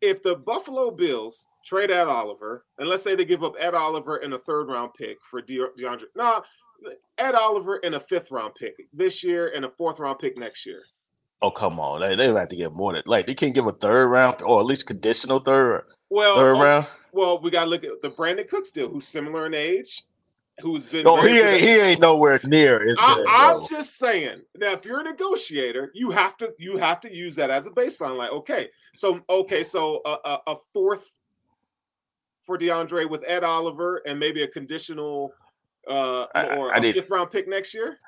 [0.00, 4.16] If the Buffalo Bills trade Ed Oliver, and let's say they give up Ed Oliver
[4.16, 6.40] and a third round pick for De- DeAndre, nah,
[7.18, 10.66] Ed Oliver and a fifth round pick this year and a fourth round pick next
[10.66, 10.82] year.
[11.40, 13.72] Oh come on, they they have to get more than like they can't give a
[13.72, 15.84] third round or at least conditional third.
[16.10, 16.86] Well, third oh, round.
[17.12, 20.02] Well, we got to look at the Brandin Cooks deal, who's similar in age,
[20.60, 21.04] who's been.
[21.04, 21.60] No, he ain't.
[21.60, 22.94] He ain't nowhere near.
[22.98, 24.42] I, am just saying.
[24.56, 27.70] Now, if you're a negotiator, you have to you have to use that as a
[27.70, 28.16] baseline.
[28.16, 31.18] Like, okay, so okay, so a, a, a fourth
[32.42, 35.32] for DeAndre with Ed Oliver and maybe a conditional
[35.88, 37.98] uh or I, I a need, fifth round pick next year.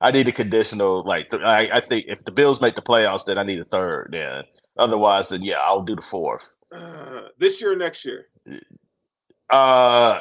[0.00, 1.02] I need a conditional.
[1.02, 4.10] Like, I, I think if the Bills make the playoffs, then I need a third.
[4.12, 4.44] Then
[4.76, 6.52] otherwise, then yeah, I'll do the fourth.
[6.70, 8.26] Uh, this year, next year.
[9.50, 10.20] Uh,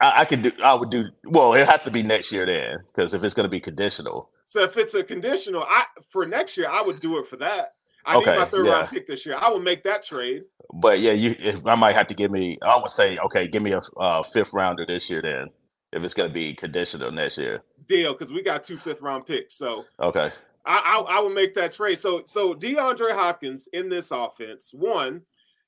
[0.00, 0.52] I, I could do.
[0.62, 1.06] I would do.
[1.24, 4.30] Well, it has to be next year then, because if it's going to be conditional.
[4.44, 7.74] So if it's a conditional, I for next year, I would do it for that.
[8.06, 8.72] I okay, need my third yeah.
[8.72, 9.36] round pick this year.
[9.38, 10.42] I will make that trade.
[10.74, 11.62] But yeah, you.
[11.64, 12.58] I might have to give me.
[12.62, 15.48] I would say, okay, give me a uh, fifth rounder this year then,
[15.92, 17.62] if it's going to be conditional next year.
[17.88, 19.54] Deal, because we got two fifth round picks.
[19.54, 20.32] So okay,
[20.66, 21.98] I, I I will make that trade.
[21.98, 25.22] So so DeAndre Hopkins in this offense, one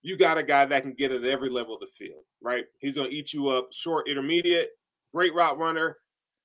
[0.07, 2.65] you got a guy that can get at every level of the field, right?
[2.79, 4.71] He's going to eat you up short, intermediate,
[5.13, 5.97] great route runner.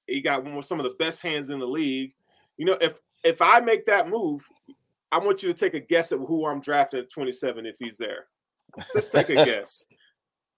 [0.08, 2.14] He got one of some of the best hands in the league.
[2.58, 4.44] You know, if if I make that move,
[5.12, 7.98] I want you to take a guess at who I'm drafting at 27 if he's
[8.00, 8.26] there.
[8.96, 9.86] Let's take a guess.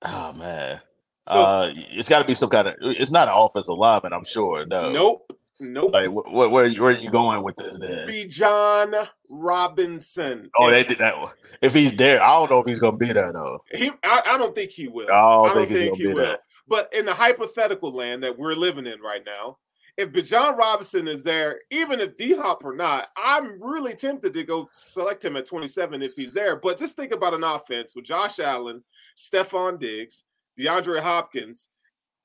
[0.06, 0.82] Oh man.
[1.30, 2.76] So, uh, it's got to be some kind of.
[2.82, 4.66] It's not an offensive lineman, I'm sure.
[4.66, 4.92] No.
[4.92, 5.40] Nope.
[5.64, 5.94] Nope.
[5.94, 7.78] Like, wh- wh- where, where are you going with this?
[7.80, 10.50] Bijan Robinson.
[10.60, 11.18] Oh, they did that.
[11.18, 11.34] one.
[11.62, 13.64] If he's there, I don't know if he's going to be there though.
[13.72, 15.08] He, I, I, don't think he will.
[15.10, 16.18] I don't, I don't think, think he will.
[16.18, 16.42] That.
[16.68, 19.58] But in the hypothetical land that we're living in right now,
[19.96, 24.44] if Bijan Robinson is there, even if D Hop or not, I'm really tempted to
[24.44, 26.56] go select him at 27 if he's there.
[26.56, 28.84] But just think about an offense with Josh Allen,
[29.18, 30.26] Stefon Diggs,
[30.60, 31.70] DeAndre Hopkins,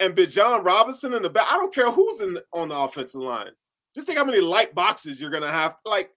[0.01, 1.47] and Bijan Robinson in the back.
[1.51, 3.51] I don't care who's in the, on the offensive line.
[3.95, 5.77] Just think how many light boxes you're gonna have.
[5.85, 6.11] Like,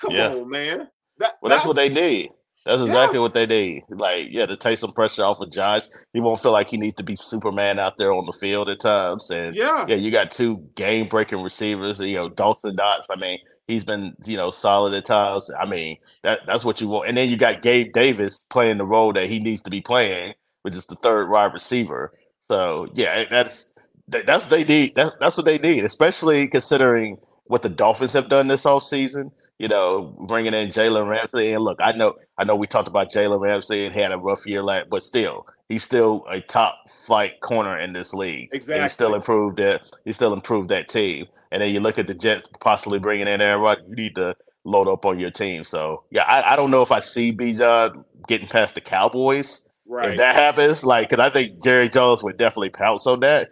[0.00, 0.30] come yeah.
[0.30, 0.88] on, man.
[1.18, 2.30] That, well, that's, that's, what they need.
[2.68, 3.22] That's exactly yeah.
[3.22, 3.84] what they need.
[3.88, 5.84] Like, yeah, to take some pressure off of Josh.
[6.12, 8.80] He won't feel like he needs to be Superman out there on the field at
[8.80, 9.30] times.
[9.30, 11.98] And yeah, yeah, you got two game breaking receivers.
[11.98, 13.06] You know, Dawson Knox.
[13.08, 15.50] I mean, he's been you know solid at times.
[15.58, 17.08] I mean, that that's what you want.
[17.08, 20.34] And then you got Gabe Davis playing the role that he needs to be playing,
[20.62, 22.12] which is the third wide receiver.
[22.48, 23.72] So yeah, that's
[24.08, 24.94] that's what they need.
[24.94, 29.30] That, that's what they need, especially considering what the Dolphins have done this off season.
[29.58, 31.52] You know, bringing in Jalen Ramsey.
[31.52, 34.46] And look, I know, I know, we talked about Jalen Ramsey and had a rough
[34.46, 38.50] year last, but still, he's still a top flight corner in this league.
[38.52, 38.74] Exactly.
[38.74, 39.80] And he still improved that.
[40.04, 41.26] He still improved that team.
[41.50, 43.84] And then you look at the Jets possibly bringing in Aaron Rodgers.
[43.88, 45.64] You need to load up on your team.
[45.64, 50.10] So yeah, I, I don't know if I see Bijan getting past the Cowboys Right.
[50.10, 53.48] If that happens, like, because I think Jerry Jones would definitely pounce on that.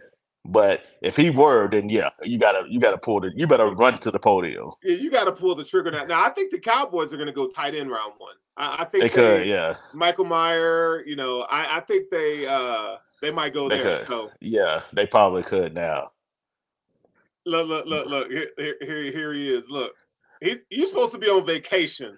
[0.48, 3.98] But if he were, then yeah, you gotta you gotta pull the you better run
[4.00, 4.70] to the podium.
[4.82, 6.04] Yeah, you gotta pull the trigger now.
[6.04, 8.36] Now I think the Cowboys are gonna go tight end round one.
[8.56, 9.74] I, I think they, they, could, yeah.
[9.92, 13.96] Michael Mayer, you know, I, I think they uh they might go they there.
[13.96, 14.06] Could.
[14.06, 16.12] So yeah, they probably could now.
[17.44, 18.30] Look, look, look, look.
[18.30, 19.68] Here, here, here he is.
[19.68, 19.94] Look,
[20.40, 22.16] he's you're supposed to be on vacation.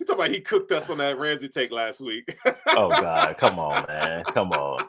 [0.00, 2.36] You talking about he cooked us on that Ramsey take last week?
[2.68, 4.88] oh God, come on, man, come on.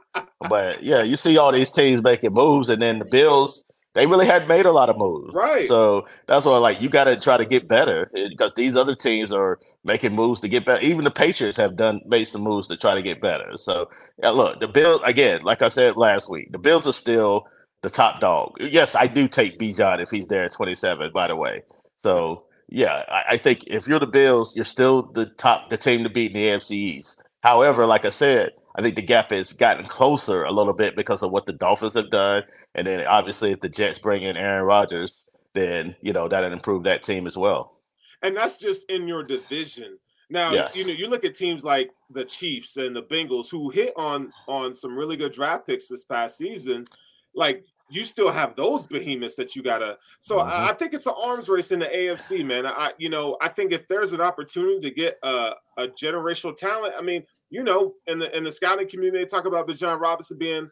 [0.49, 4.25] But yeah, you see all these teams making moves, and then the Bills they really
[4.25, 5.33] hadn't made a lot of moves.
[5.33, 5.67] Right.
[5.67, 8.95] So that's why, like, you got to try to get better eh, because these other
[8.95, 10.81] teams are making moves to get better.
[10.81, 13.57] Even the Patriots have done made some moves to try to get better.
[13.57, 13.89] So
[14.23, 17.45] yeah, look, the Bills again, like I said last week, the Bills are still
[17.81, 18.55] the top dog.
[18.61, 21.11] Yes, I do take Bijan if he's there at 27.
[21.13, 21.61] By the way,
[21.99, 26.03] so yeah, I, I think if you're the Bills, you're still the top, the team
[26.03, 27.21] to beat in the AFC East.
[27.43, 31.21] However, like I said, I think the gap has gotten closer a little bit because
[31.21, 34.65] of what the Dolphins have done, and then obviously if the Jets bring in Aaron
[34.65, 37.81] Rodgers, then you know that'll improve that team as well.
[38.21, 39.97] And that's just in your division.
[40.29, 40.77] Now, yes.
[40.77, 44.31] you know, you look at teams like the Chiefs and the Bengals who hit on
[44.47, 46.87] on some really good draft picks this past season.
[47.35, 49.97] Like you still have those behemoths that you gotta.
[50.19, 50.49] So mm-hmm.
[50.49, 52.65] I, I, think it's an arms race in the AFC, man.
[52.65, 56.93] I, you know, I think if there's an opportunity to get a, a generational talent,
[56.97, 60.37] I mean, you know, in the in the scouting community, they talk about Bijan Robinson
[60.37, 60.71] being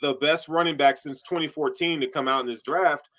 [0.00, 3.10] the best running back since 2014 to come out in this draft.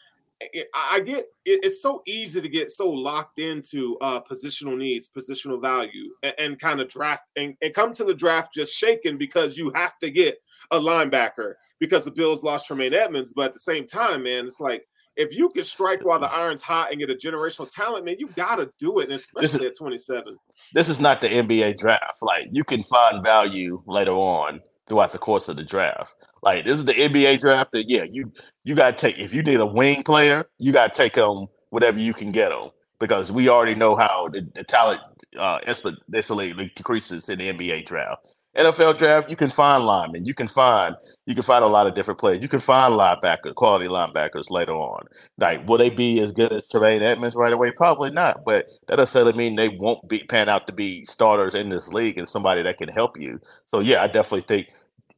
[0.73, 6.09] I get it's so easy to get so locked into uh, positional needs, positional value,
[6.23, 9.71] and, and kind of draft and, and come to the draft just shaken because you
[9.75, 10.37] have to get
[10.71, 13.33] a linebacker because the Bills lost Tremaine Edmunds.
[13.35, 14.85] But at the same time, man, it's like
[15.17, 18.27] if you can strike while the iron's hot and get a generational talent, man, you
[18.27, 20.37] got to do it, and especially is, at 27.
[20.73, 22.19] This is not the NBA draft.
[22.21, 26.13] Like you can find value later on throughout the course of the draft.
[26.41, 27.71] Like this is the NBA draft.
[27.73, 28.31] That yeah, you
[28.63, 31.47] you got to take if you need a wing player, you got to take them
[31.71, 35.01] whatever you can get them because we already know how the, the talent
[35.37, 38.27] uh, exponentially decreases in the NBA draft.
[38.57, 41.95] NFL draft, you can find linemen, you can find you can find a lot of
[41.95, 42.41] different players.
[42.41, 45.05] You can find linebackers, quality linebackers later on.
[45.37, 47.71] Like, will they be as good as Tremaine Edmunds right away?
[47.71, 48.43] Probably not.
[48.45, 52.17] But that doesn't mean they won't be pan out to be starters in this league
[52.17, 53.39] and somebody that can help you.
[53.69, 54.67] So yeah, I definitely think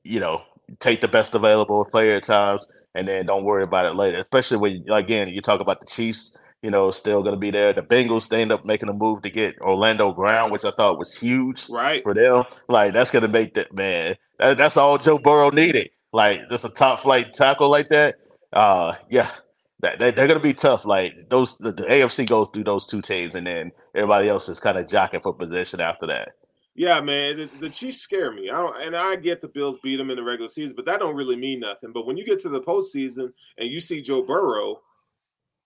[0.03, 0.41] you know
[0.79, 4.19] take the best available player at times, and then don't worry about it later.
[4.19, 7.73] Especially when again you talk about the Chiefs you know, still going to be there.
[7.73, 10.97] The Bengals, they end up making a move to get Orlando Brown, which I thought
[10.97, 12.01] was huge right.
[12.01, 12.45] for them.
[12.69, 15.89] Like, that's going to make that, man, that, that's all Joe Burrow needed.
[16.13, 18.15] Like, just a top flight tackle like that.
[18.53, 19.29] Uh, yeah,
[19.81, 20.85] that, they, are going to be tough.
[20.85, 24.61] Like, those, the, the, AFC goes through those two teams, and then everybody else is
[24.61, 26.29] kind of jockeying for position after that.
[26.75, 28.49] Yeah, man, the, the, Chiefs scare me.
[28.49, 30.99] I don't, and I get the Bills beat them in the regular season, but that
[30.99, 31.91] don't really mean nothing.
[31.91, 34.79] But when you get to the postseason and you see Joe Burrow,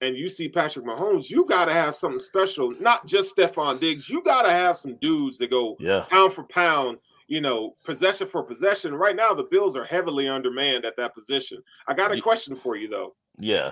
[0.01, 4.09] and you see Patrick Mahomes, you got to have something special, not just Stefon Diggs.
[4.09, 6.05] You got to have some dudes that go yeah.
[6.09, 8.93] pound for pound, you know, possession for possession.
[8.93, 11.63] Right now, the Bills are heavily undermanned at that position.
[11.87, 13.15] I got a question for you, though.
[13.39, 13.71] Yeah.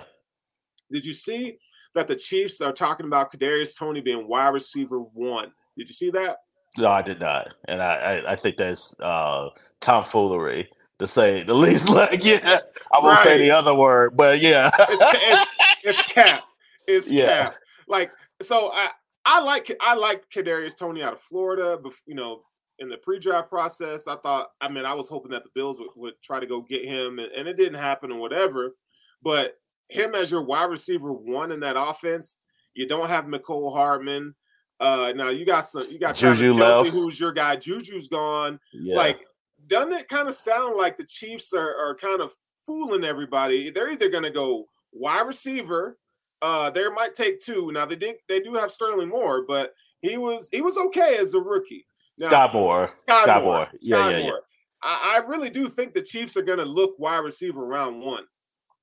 [0.90, 1.58] Did you see
[1.94, 5.52] that the Chiefs are talking about Kadarius Toney being wide receiver one?
[5.76, 6.38] Did you see that?
[6.78, 9.48] No, I did not, and I I, I think that's uh,
[9.80, 11.88] tomfoolery to say the least.
[11.88, 12.60] Like, yeah,
[12.92, 13.24] I won't right.
[13.24, 15.50] say the other word, but yeah, it's, it's,
[15.86, 16.44] it's cap.
[16.86, 17.26] It's yeah.
[17.26, 17.54] cap.
[17.88, 18.10] Like,
[18.42, 18.90] so I
[19.24, 22.42] I like I liked Kadarius Toney out of Florida, but you know,
[22.78, 25.88] in the pre-draft process, I thought, I mean, I was hoping that the Bills would,
[25.96, 28.76] would try to go get him, and, and, it didn't happen, or whatever.
[29.22, 29.54] But
[29.88, 32.36] him as your wide receiver one in that offense,
[32.74, 34.34] you don't have Mecole Hardman.
[34.78, 37.56] Uh, now you got some, you got Juju Kelce, who's your guy.
[37.56, 38.60] Juju's gone.
[38.74, 38.96] Yeah.
[38.96, 39.20] Like
[39.66, 43.70] doesn't it kind of sound like the Chiefs are, are kind of fooling everybody?
[43.70, 45.98] They're either going to go wide receiver.
[46.42, 47.70] Uh, they might take two.
[47.72, 51.34] Now they did they do have Sterling Moore, but he was he was okay as
[51.34, 51.86] a rookie.
[52.18, 52.90] Now, Skyy Moore.
[53.08, 53.42] Skyy, Skyy Moore.
[53.42, 53.68] Moore.
[53.82, 54.28] Yeah, yeah, Moore.
[54.28, 54.40] yeah.
[54.82, 58.24] I, I really do think the Chiefs are going to look wide receiver round one.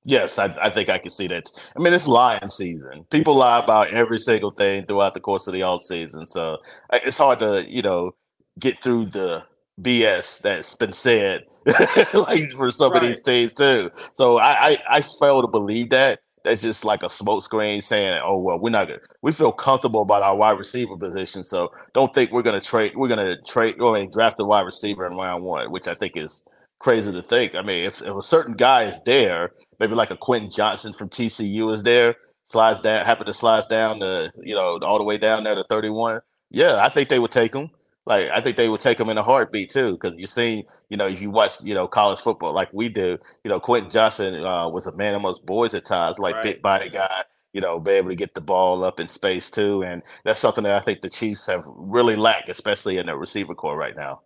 [0.06, 1.50] Yes, I, I, think I can see that.
[1.74, 3.06] I mean, it's lying season.
[3.10, 6.58] People lie about every single thing throughout the course of the all season, so
[6.92, 8.12] it's hard to you know
[8.60, 9.44] get through the
[9.80, 11.44] BS that's been said
[12.14, 13.02] like for some right.
[13.02, 13.90] of these teams too.
[14.14, 16.20] So I, I, I fail to believe that.
[16.44, 19.00] That's just like a smokescreen saying, "Oh well, we're not good.
[19.22, 22.92] We feel comfortable about our wide receiver position, so don't think we're going to trade.
[22.94, 25.94] We're going to trade or I draft a wide receiver in round one, which I
[25.94, 26.42] think is
[26.80, 27.54] crazy to think.
[27.54, 31.08] I mean, if, if a certain guy is there, maybe like a Quentin Johnston from
[31.08, 35.16] TCU is there, slides down, happen to slides down to you know all the way
[35.16, 36.20] down there to thirty one.
[36.50, 37.70] Yeah, I think they would take him.
[38.06, 40.96] Like I think they would take him in a heartbeat too, because you see, you
[40.96, 44.44] know, if you watch, you know, college football like we do, you know, Quentin Johnston
[44.44, 46.44] uh, was a man amongst boys at times, like right.
[46.44, 49.82] big body guy, you know, be able to get the ball up in space too,
[49.82, 53.54] and that's something that I think the Chiefs have really lacked, especially in the receiver
[53.54, 54.20] core right now.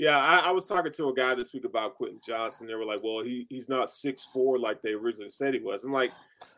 [0.00, 2.66] Yeah, I, I, was talking to a guy this week about Quentin Johnston.
[2.66, 5.84] They were like, "Well, he he's not six four like they originally said he was."
[5.84, 6.10] I'm like,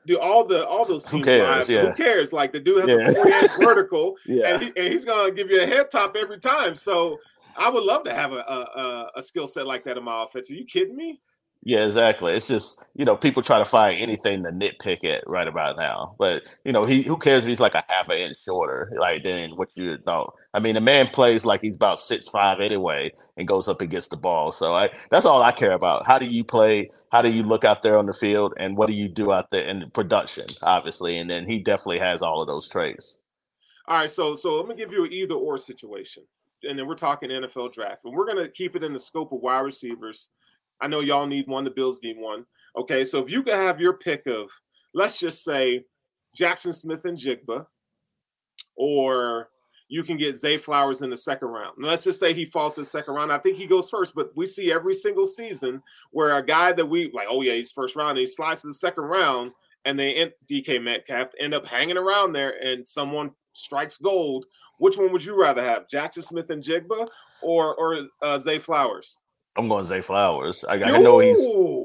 [0.07, 1.68] "Do all the all those teams who cares?
[1.68, 1.86] Yeah.
[1.86, 2.32] Who cares?
[2.32, 3.09] Like the dude has yeah.
[3.09, 4.55] a four inch vertical, yeah.
[4.55, 6.76] and, he, and he's gonna give you a head top every time.
[6.76, 7.18] So
[7.57, 10.49] I would love to have a a, a skill set like that in my offense.
[10.49, 11.20] Are you kidding me?
[11.65, 12.33] Yeah, exactly.
[12.33, 16.17] It's just you know people try to find anything to nitpick at right about now,
[16.19, 19.23] but you know he who cares if he's like a half an inch shorter like
[19.23, 20.35] than what you thought.
[20.55, 23.91] I mean, the man plays like he's about six five anyway, and goes up and
[23.91, 24.51] gets the ball.
[24.51, 26.05] So I that's all I care about.
[26.05, 26.91] How do you play?
[27.13, 29.53] How do you look out there on the field, and what do you do out
[29.53, 30.47] there in production?
[30.63, 33.19] Obviously, and then he definitely has all of those traits.
[33.87, 36.25] All right, so so let me give you an either or situation,
[36.65, 39.41] and then we're talking NFL draft, and we're gonna keep it in the scope of
[39.41, 40.29] wide receivers
[40.83, 41.64] I know y'all need one.
[41.64, 42.45] The Bills need one.
[42.76, 44.51] Okay, so if you could have your pick of,
[44.95, 45.85] let's just say,
[46.35, 47.66] Jackson Smith-Njigba,
[48.76, 49.49] or
[49.89, 51.74] you can get Zay Flowers in the second round.
[51.78, 53.30] let's just say he falls to the second round.
[53.30, 56.87] I think he goes first, but we see every single season where a guy that
[56.87, 59.53] we like, oh yeah, he's first round, and he slides to the second round,
[59.85, 64.47] and they end, DK Metcalf end up hanging around there, and someone strikes gold.
[64.78, 67.07] Which one would you rather have, Jackson Smith-Njigba
[67.43, 69.20] or or uh, Zay Flowers?
[69.57, 70.65] I'm going Zay Flowers.
[70.67, 71.39] I, I know he's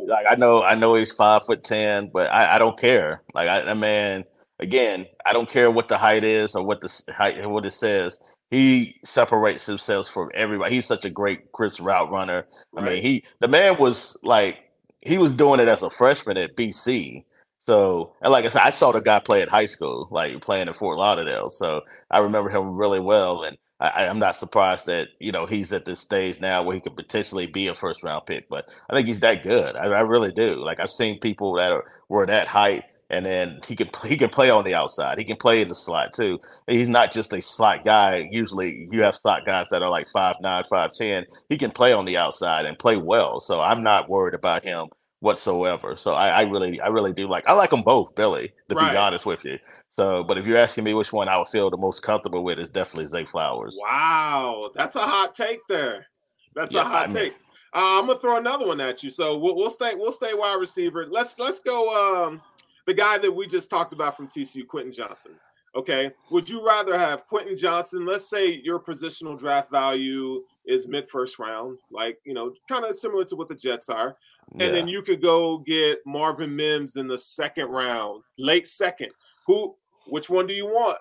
[0.07, 3.23] like I know I know he's five foot ten, but I, I don't care.
[3.33, 4.23] Like I, I man,
[4.59, 8.19] again, I don't care what the height is or what the height what it says.
[8.49, 10.75] He separates himself from everybody.
[10.75, 12.47] He's such a great crisp route runner.
[12.71, 12.83] Right.
[12.83, 14.59] I mean, he the man was like
[15.01, 17.25] he was doing it as a freshman at BC.
[17.65, 20.69] So, and like I said, I saw the guy play at high school, like playing
[20.69, 21.49] in Fort Lauderdale.
[21.49, 23.43] So I remember him really well.
[23.43, 26.81] And I, am not surprised that you know he's at this stage now where he
[26.81, 28.49] could potentially be a first round pick.
[28.49, 29.75] But I think he's that good.
[29.75, 30.55] I, I really do.
[30.55, 34.29] Like I've seen people that are, were that height, and then he can he can
[34.29, 35.19] play on the outside.
[35.19, 36.39] He can play in the slot too.
[36.67, 38.27] He's not just a slot guy.
[38.31, 41.25] Usually, you have slot guys that are like five nine, five ten.
[41.49, 43.39] He can play on the outside and play well.
[43.39, 44.87] So I'm not worried about him
[45.19, 45.95] whatsoever.
[45.95, 47.47] So I, I really, I really do like.
[47.47, 48.53] I like them both, Billy.
[48.69, 48.91] To right.
[48.91, 49.59] be honest with you.
[49.99, 52.59] So, but if you're asking me which one I would feel the most comfortable with,
[52.59, 53.79] is definitely Zay Flowers.
[53.81, 56.05] Wow, that's a hot take there.
[56.53, 57.33] That's yeah, a hot I mean, take.
[57.73, 59.09] Uh, I'm gonna throw another one at you.
[59.09, 61.07] So we'll, we'll stay, we'll stay wide receiver.
[61.07, 62.25] Let's let's go.
[62.27, 62.41] Um,
[62.85, 65.33] the guy that we just talked about from TCU, Quentin Johnston.
[65.75, 68.05] Okay, would you rather have Quentin Johnston?
[68.05, 72.95] Let's say your positional draft value is mid first round, like you know, kind of
[72.95, 74.15] similar to what the Jets are,
[74.53, 74.69] and yeah.
[74.69, 79.09] then you could go get Marvin Mims in the second round, late second.
[79.47, 79.75] Who
[80.09, 80.97] which one do you want?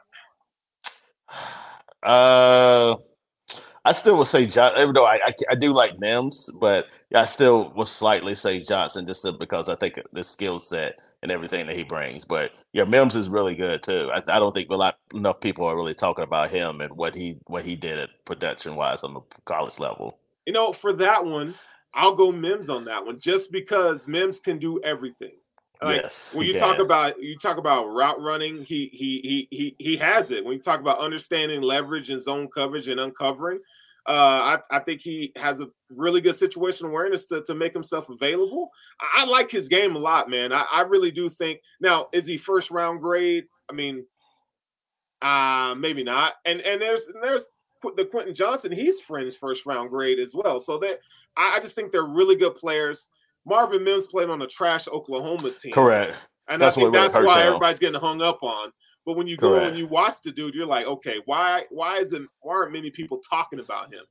[2.03, 2.95] Uh,
[3.85, 7.25] I still would say John, even though I, I, I do like Mims, but I
[7.25, 11.77] still would slightly say Johnson just because I think the skill set and everything that
[11.77, 12.25] he brings.
[12.25, 14.11] But yeah, Mims is really good too.
[14.13, 17.15] I, I don't think a lot enough people are really talking about him and what
[17.15, 20.19] he what he did at production wise on the college level.
[20.47, 21.55] You know, for that one,
[21.95, 25.37] I'll go Mims on that one just because Mims can do everything.
[25.83, 26.33] Like, yes.
[26.35, 26.61] When you can.
[26.61, 30.45] talk about you talk about route running, he he he he he has it.
[30.45, 33.59] When you talk about understanding leverage and zone coverage and uncovering,
[34.07, 38.09] uh, I, I think he has a really good situation awareness to, to make himself
[38.09, 38.71] available.
[39.01, 40.53] I, I like his game a lot, man.
[40.53, 43.45] I, I really do think now is he first round grade?
[43.69, 44.05] I mean,
[45.23, 46.35] uh maybe not.
[46.45, 47.47] And and there's there's
[47.97, 48.73] the Quentin Johnston.
[48.73, 50.61] he's fringe first round grade as well.
[50.61, 51.01] So that
[51.37, 53.09] I, I just think they're really good players.
[53.47, 55.73] Marvin Mims played on a trash Oklahoma team.
[55.73, 56.19] Correct.
[56.49, 58.73] And that's I think that's why everybody's getting hung up on.
[59.05, 59.69] But when you go Correct.
[59.69, 63.19] and you watch the dude, you're like, okay, why why isn't why aren't many people
[63.19, 64.03] talking about him?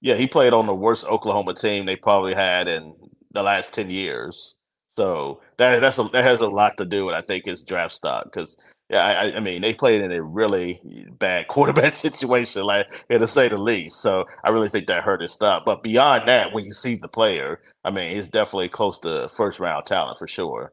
[0.00, 2.94] Yeah, he played on the worst Oklahoma team they probably had in
[3.32, 4.56] the last ten years.
[4.88, 7.94] So that that's a, that has a lot to do with I think his draft
[7.94, 8.56] stock because
[8.90, 10.80] yeah, I, I, mean they played in a really
[11.18, 14.00] bad quarterback situation, like to say the least.
[14.00, 15.64] So I really think that hurt his stock.
[15.64, 19.60] But beyond that, when you see the player, I mean, he's definitely close to first
[19.60, 20.72] round talent for sure.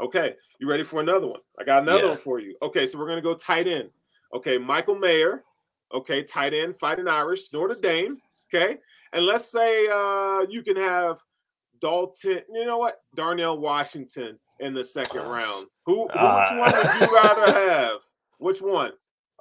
[0.00, 1.40] Okay, you ready for another one?
[1.58, 2.08] I got another yeah.
[2.10, 2.56] one for you.
[2.62, 3.90] Okay, so we're gonna go tight end.
[4.34, 5.42] Okay, Michael Mayer.
[5.94, 8.16] Okay, tight end, fighting Irish, Notre Dame.
[8.52, 8.78] Okay,
[9.12, 11.18] and let's say uh, you can have
[11.80, 12.40] Dalton.
[12.52, 13.00] You know what?
[13.14, 15.66] Darnell Washington in the second round.
[15.84, 16.08] Who?
[16.08, 17.98] uh, which one would you rather have?
[18.38, 18.92] Which one?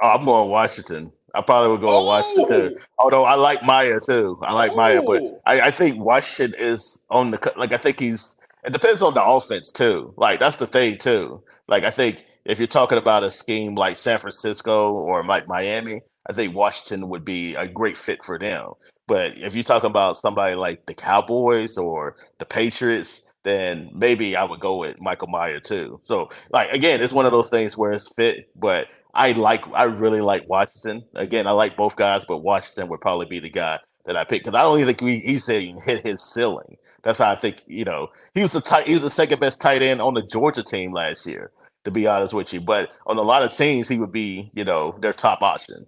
[0.02, 1.12] Oh, I'm going Washington.
[1.34, 2.06] I probably would go oh.
[2.06, 2.78] Washington.
[2.98, 4.40] Although I like Mayer too.
[4.42, 4.78] I like oh.
[4.78, 5.42] Mayer, but!
[5.46, 7.74] I, I think Washington is on the like.
[7.74, 8.38] I think he's.
[8.66, 10.14] It depends on the offense too.
[10.18, 11.44] Like that's the thing too.
[11.68, 16.02] Like I think if you're talking about a scheme like San Francisco or like Miami,
[16.28, 18.72] I think Washington would be a great fit for them.
[19.08, 24.44] But if you're talking about somebody like the Cowboys or the Patriots, then maybe I
[24.44, 26.00] would go with Michael Mayer too.
[26.04, 29.84] So like again, it's one of those things where it's fit, but I like I
[29.84, 31.04] really like Washington.
[31.14, 34.46] Again, I like both guys, but Washington would probably be the guy that I picked
[34.46, 36.78] because I don't even think we, he said he hit his ceiling.
[37.04, 37.64] That's how I think.
[37.68, 40.22] You know, he was the tight, he was the second best tight end on the
[40.22, 41.52] Georgia team last year.
[41.84, 44.64] To be honest with you, but on a lot of teams, he would be you
[44.64, 45.86] know their top option.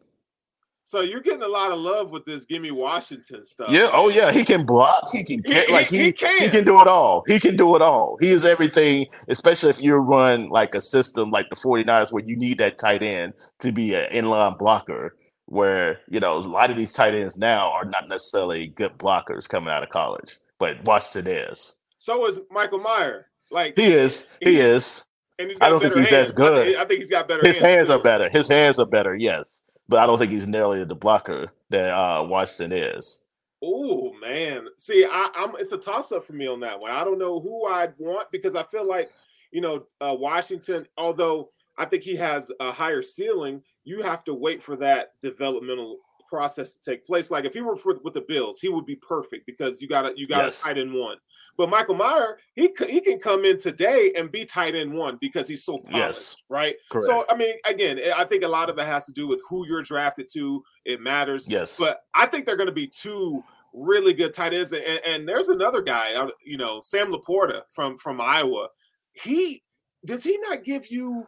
[0.87, 3.69] So you're getting a lot of love with this "Gimme Washington" stuff.
[3.69, 3.89] Yeah.
[3.91, 4.31] Oh yeah.
[4.31, 5.09] He can block.
[5.11, 6.43] He can he, like he, he, can.
[6.43, 7.25] he can do it all.
[7.27, 8.17] He can do it all.
[8.21, 9.07] He is everything.
[9.27, 13.03] Especially if you run like a system like the 49ers where you need that tight
[13.03, 15.17] end to be an inline blocker.
[15.47, 19.47] Where you know a lot of these tight ends now are not necessarily good blockers
[19.47, 21.75] coming out of college, but Washington is.
[21.95, 23.27] So is Michael Mayer.
[23.49, 24.27] Like he is.
[24.41, 25.05] He is.
[25.39, 26.29] And he's I don't think he's hands.
[26.29, 26.75] that good.
[26.75, 27.47] I, I, think he's got better.
[27.47, 28.27] His hands, hands are better.
[28.27, 29.15] His hands are better.
[29.15, 29.45] Yes
[29.87, 33.21] but I don't think he's nearly the blocker that uh, Washington is.
[33.63, 36.91] Oh man, see, I, am it's a toss up for me on that one.
[36.91, 39.09] I don't know who I'd want because I feel like
[39.51, 44.33] you know uh, Washington, although I think he has a higher ceiling, you have to
[44.33, 45.97] wait for that developmental
[46.27, 47.31] process to take place.
[47.31, 50.05] Like if he were for, with the Bills, he would be perfect because you got
[50.05, 50.61] a, you got yes.
[50.61, 51.17] a tight end one.
[51.57, 55.47] But Michael Mayer, he he can come in today and be tight end one because
[55.47, 56.37] he's so polished, yes.
[56.49, 56.75] right?
[56.91, 57.05] Correct.
[57.07, 59.65] So I mean, again, I think a lot of it has to do with who
[59.65, 60.63] you're drafted to.
[60.85, 61.47] It matters.
[61.49, 61.79] Yes.
[61.79, 64.71] But I think they're going to be two really good tight ends.
[64.71, 68.67] And, and there's another guy, uh, you know, Sam LaPorta from from Iowa.
[69.13, 69.63] He
[70.05, 71.25] does he not give you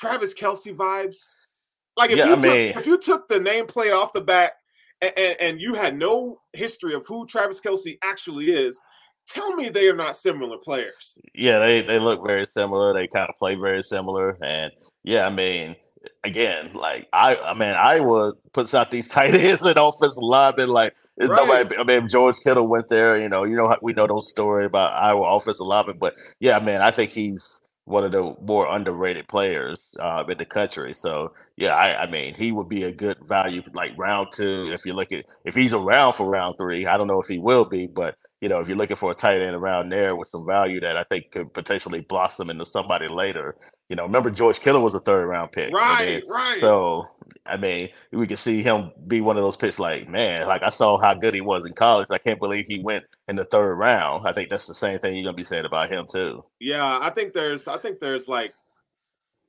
[0.00, 1.34] Travis Kelce vibes?
[1.96, 4.52] Like if yeah, you I mean, took, if you took the nameplate off the back
[5.02, 8.80] and, and, and, you had no history of who Travis Kelce actually is,
[9.26, 11.18] tell me they are not similar players.
[11.34, 12.94] Yeah, they they look very similar.
[12.94, 14.72] They kind of play very similar, and
[15.04, 15.76] yeah, I mean,
[16.24, 20.94] again, like I, I mean, Iowa puts out these tight ends and offensive linemen like.
[21.18, 21.28] Right.
[21.28, 23.18] Nobody, I mean, George Kittle went there.
[23.18, 26.80] You know, you know, we know those story about Iowa offensive linemen, but yeah, man,
[26.80, 30.94] I think he's one of the more underrated players uh, in the country.
[30.94, 34.86] So yeah, I, I, mean he would be a good value like round two if
[34.86, 36.86] you look at if he's around for round three.
[36.86, 39.14] I don't know if he will be, but you know if you're looking for a
[39.14, 43.08] tight end around there with some value that I think could potentially blossom into somebody
[43.08, 43.56] later,
[43.88, 45.72] you know, remember George Kittle was a third round pick.
[45.72, 46.60] Right, then, right.
[46.60, 47.06] So
[47.46, 50.70] I mean, we can see him be one of those picks like, man, like I
[50.70, 52.08] saw how good he was in college.
[52.10, 54.26] I can't believe he went in the third round.
[54.26, 56.42] I think that's the same thing you're gonna be saying about him too.
[56.60, 58.54] Yeah, I think there's I think there's like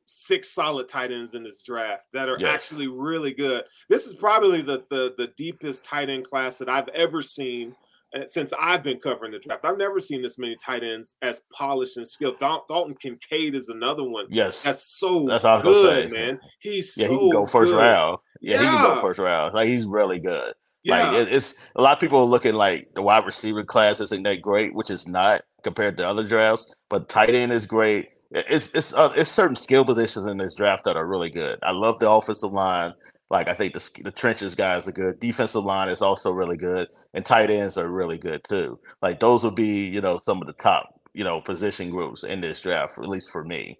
[0.05, 2.53] six solid tight ends in this draft that are yes.
[2.53, 3.63] actually really good.
[3.87, 7.75] This is probably the, the the deepest tight end class that I've ever seen
[8.28, 9.66] since I've been covering the draft.
[9.66, 12.39] I've never seen this many tight ends as polished and skilled.
[12.39, 14.26] Dalton Kincaid is another one.
[14.30, 16.39] Yes, that's so that's all good, man.
[16.59, 17.78] He's yeah, so he can go first good.
[17.80, 18.18] round.
[18.41, 19.53] Yeah, yeah, he can go first round.
[19.53, 20.53] Like he's really good.
[20.84, 21.12] Yeah.
[21.12, 24.41] Like it's a lot of people are looking like the wide receiver class isn't that
[24.41, 26.74] great, which is not compared to other drafts.
[26.89, 28.09] But tight end is great.
[28.32, 31.59] It's it's uh, it's certain skill positions in this draft that are really good.
[31.62, 32.93] I love the offensive line.
[33.32, 35.21] Like I think the the trenches guys are good.
[35.21, 38.77] Defensive line is also really good, and tight ends are really good too.
[39.01, 42.41] Like those would be you know some of the top you know position groups in
[42.41, 43.79] this draft, at least for me.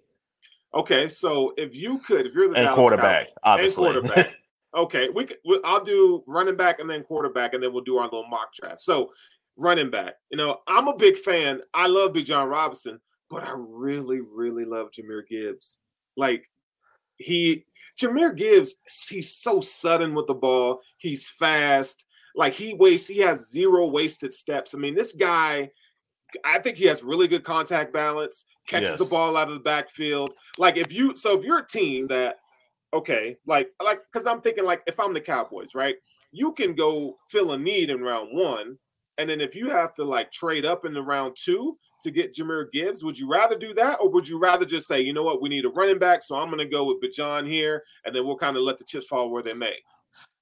[0.74, 4.34] Okay, so if you could, if you're the and Dallas quarterback, Cowboys, obviously, and quarterback.
[4.74, 8.04] okay, we could, I'll do running back and then quarterback, and then we'll do our
[8.04, 8.80] little mock draft.
[8.80, 9.10] So
[9.58, 11.60] running back, you know, I'm a big fan.
[11.74, 15.80] I love Bijan Robinson, but I really, really love Jahmyr Gibbs.
[16.16, 16.48] Like
[17.18, 17.66] he
[18.00, 18.74] Jahmyr Gibbs,
[19.08, 20.80] he's so sudden with the ball.
[20.98, 22.06] He's fast.
[22.34, 24.74] Like he wastes, he has zero wasted steps.
[24.74, 25.70] I mean, this guy,
[26.44, 28.98] I think he has really good contact balance, catches yes.
[28.98, 30.34] the ball out of the backfield.
[30.58, 32.36] Like if you, so if you're a team that,
[32.94, 35.96] okay, like, like, because I'm thinking like if I'm the Cowboys, right?
[36.30, 38.78] You can go fill a need in round one.
[39.18, 42.34] And then if you have to like trade up in the round two, to get
[42.34, 43.04] Jahmyr Gibbs.
[43.04, 45.48] Would you rather do that, or would you rather just say, you know what, we
[45.48, 48.36] need a running back, so I'm going to go with Bijan here, and then we'll
[48.36, 49.74] kind of let the chips fall where they may?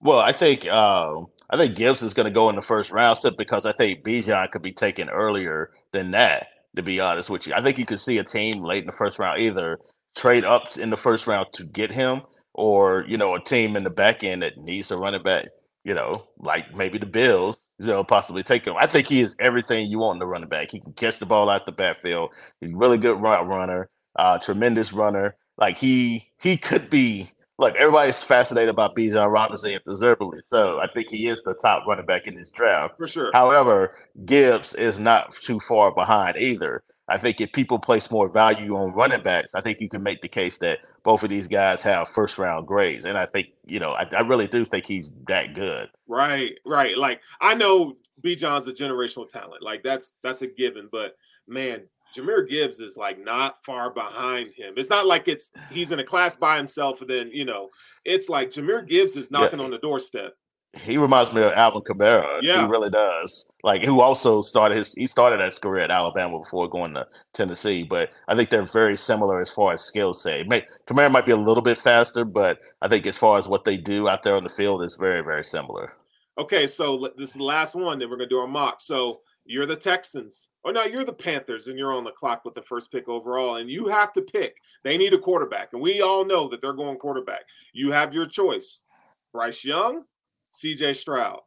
[0.00, 3.18] Well, I think uh, I think Gibbs is going to go in the first round
[3.18, 6.46] simply because I think Bijan could be taken earlier than that.
[6.76, 8.92] To be honest with you, I think you could see a team late in the
[8.92, 9.80] first round either
[10.14, 12.22] trade ups in the first round to get him,
[12.54, 15.48] or you know, a team in the back end that needs a running back.
[15.82, 18.74] You know, like maybe the Bills you know, possibly take him.
[18.76, 20.70] I think he is everything you want in the running back.
[20.70, 22.30] He can catch the ball out the backfield.
[22.60, 25.36] He's really good route runner, uh, tremendous runner.
[25.56, 30.78] Like he he could be look, everybody's fascinated about Bijan Robinson, and deservedly so.
[30.78, 32.98] I think he is the top running back in this draft.
[32.98, 33.30] For sure.
[33.32, 33.94] However,
[34.26, 36.82] Gibbs is not too far behind either.
[37.10, 40.22] I think if people place more value on running backs, I think you can make
[40.22, 43.04] the case that both of these guys have first round grades.
[43.04, 45.88] And I think, you know, I, I really do think he's that good.
[46.06, 46.96] Right, right.
[46.96, 49.62] Like I know Bijan's a generational talent.
[49.62, 50.88] Like that's that's a given.
[50.92, 51.16] But
[51.48, 51.82] man,
[52.16, 54.74] Jahmyr Gibbs is like not far behind him.
[54.76, 57.70] It's not like it's he's in a class by himself, and then you know,
[58.04, 59.64] it's like Jahmyr Gibbs is knocking yeah.
[59.64, 60.34] on the doorstep
[60.74, 62.38] he reminds me of Alvin Kamara.
[62.42, 62.64] Yeah.
[62.64, 63.50] He really does.
[63.62, 67.82] Like who also started his he started his career at Alabama before going to Tennessee.
[67.82, 70.46] But I think they're very similar as far as skill set.
[70.46, 73.64] May, Kamara might be a little bit faster, but I think as far as what
[73.64, 75.92] they do out there on the field is very, very similar.
[76.38, 78.80] Okay, so this is the last one, then we're gonna do our mock.
[78.80, 80.50] So you're the Texans.
[80.64, 83.56] Oh no, you're the Panthers, and you're on the clock with the first pick overall,
[83.56, 84.56] and you have to pick.
[84.84, 87.42] They need a quarterback, and we all know that they're going quarterback.
[87.72, 88.84] You have your choice:
[89.32, 90.04] Bryce Young,
[90.50, 91.40] CJ Stroud.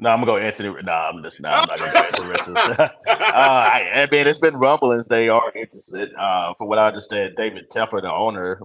[0.00, 0.82] No, I'm gonna go Anthony.
[0.84, 1.62] No, I'm just not.
[1.62, 2.56] I'm not gonna go Anthony Richardson.
[2.78, 6.14] uh, I, I, mean, it's been rumblings they are interested.
[6.14, 8.60] Uh, from what I understand, David Tepper, the owner,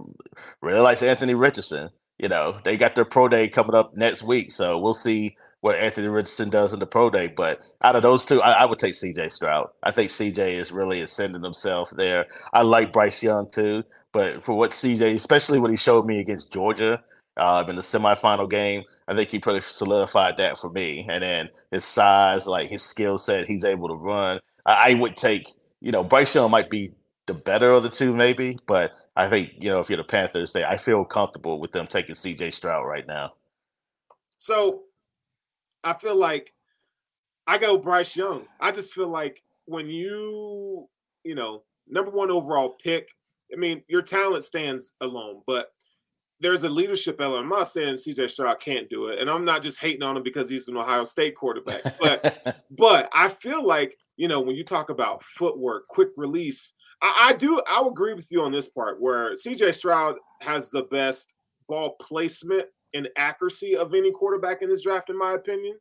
[0.60, 1.90] really likes Anthony Richardson.
[2.18, 5.76] You know, they got their pro day coming up next week, so we'll see what
[5.76, 7.26] Anthony Richardson does in the pro day.
[7.26, 9.70] But out of those two, I, I would take CJ Stroud.
[9.82, 12.26] I think CJ is really ascending himself there.
[12.52, 13.82] I like Bryce Young too,
[14.12, 17.02] but for what CJ, especially what he showed me against Georgia
[17.36, 18.84] uh, in the semifinal game.
[19.08, 21.06] I think he pretty solidified that for me.
[21.08, 24.40] And then his size, like his skill set, he's able to run.
[24.66, 26.92] I, I, would take, you know, Bryce Young might be
[27.26, 30.52] the better of the two, maybe, but I think, you know, if you're the Panthers,
[30.52, 33.34] they I feel comfortable with them taking CJ Stroud right now.
[34.38, 34.82] So
[35.82, 36.52] I feel like
[37.46, 38.46] I go Bryce Young.
[38.60, 40.88] I just feel like when you,
[41.24, 43.08] you know, number one overall pick,
[43.52, 45.68] I mean, your talent stands alone, but
[46.44, 47.44] there's a leadership element.
[47.44, 50.22] I'm not saying CJ Stroud can't do it, and I'm not just hating on him
[50.22, 51.80] because he's an Ohio State quarterback.
[51.98, 57.28] But but I feel like you know when you talk about footwork, quick release, I,
[57.28, 61.34] I do I agree with you on this part where CJ Stroud has the best
[61.66, 65.78] ball placement and accuracy of any quarterback in this draft, in my opinion.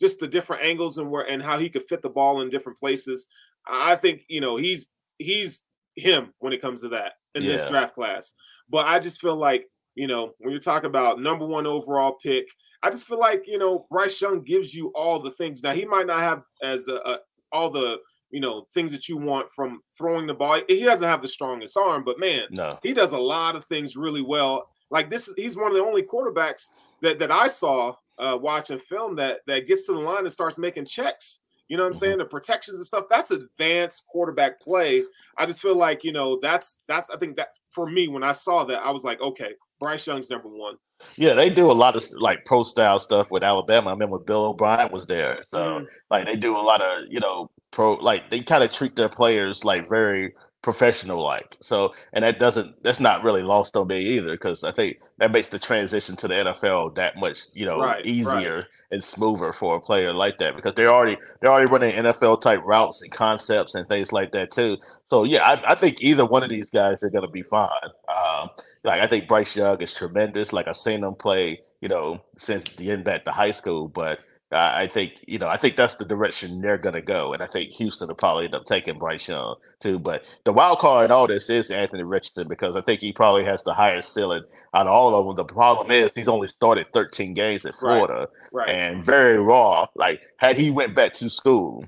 [0.00, 2.78] Just the different angles and where and how he could fit the ball in different
[2.78, 3.28] places.
[3.68, 4.88] I think you know he's
[5.18, 5.62] he's
[5.94, 7.52] him when it comes to that in yeah.
[7.52, 8.32] this draft class.
[8.70, 9.66] But I just feel like
[9.96, 12.46] you know, when you're talking about number one overall pick,
[12.82, 15.62] I just feel like you know Bryce Young gives you all the things.
[15.62, 17.18] Now he might not have as a, a,
[17.50, 17.98] all the
[18.30, 20.60] you know things that you want from throwing the ball.
[20.68, 22.78] He doesn't have the strongest arm, but man, no.
[22.82, 24.68] he does a lot of things really well.
[24.90, 26.68] Like this, he's one of the only quarterbacks
[27.02, 30.58] that that I saw uh, watching film that that gets to the line and starts
[30.58, 31.40] making checks.
[31.68, 32.00] You know what I'm mm-hmm.
[32.00, 32.18] saying?
[32.18, 33.06] The protections and stuff.
[33.10, 35.02] That's advanced quarterback play.
[35.38, 37.10] I just feel like you know that's that's.
[37.10, 40.30] I think that for me when I saw that, I was like, okay, Bryce Young's
[40.30, 40.76] number one.
[41.16, 43.90] Yeah, they do a lot of like pro style stuff with Alabama.
[43.90, 45.86] I remember Bill O'Brien was there, so mm.
[46.10, 49.08] like they do a lot of you know pro like they kind of treat their
[49.08, 51.56] players like very professional like.
[51.60, 55.30] So, and that doesn't that's not really lost on me either because I think that
[55.30, 58.64] makes the transition to the NFL that much you know right, easier right.
[58.90, 62.62] and smoother for a player like that because they're already they're already running NFL type
[62.64, 64.76] routes and concepts and things like that too.
[65.08, 67.70] So yeah, I, I think either one of these guys are going to be fine.
[68.08, 68.50] Um,
[68.82, 70.52] like I think Bryce Young is tremendous.
[70.52, 74.18] Like I've seen him play, you know, since the end back to high school, but
[74.52, 77.46] I think you know I think that's the direction they're going to go, and I
[77.46, 79.98] think Houston will probably end up taking Bryce Young too.
[79.98, 83.44] But the wild card in all this is Anthony Richardson because I think he probably
[83.44, 85.46] has the highest ceiling out of all of them.
[85.46, 88.68] The problem is he's only started 13 games at Florida right, right.
[88.68, 89.86] and very raw.
[89.96, 91.84] Like had he went back to school,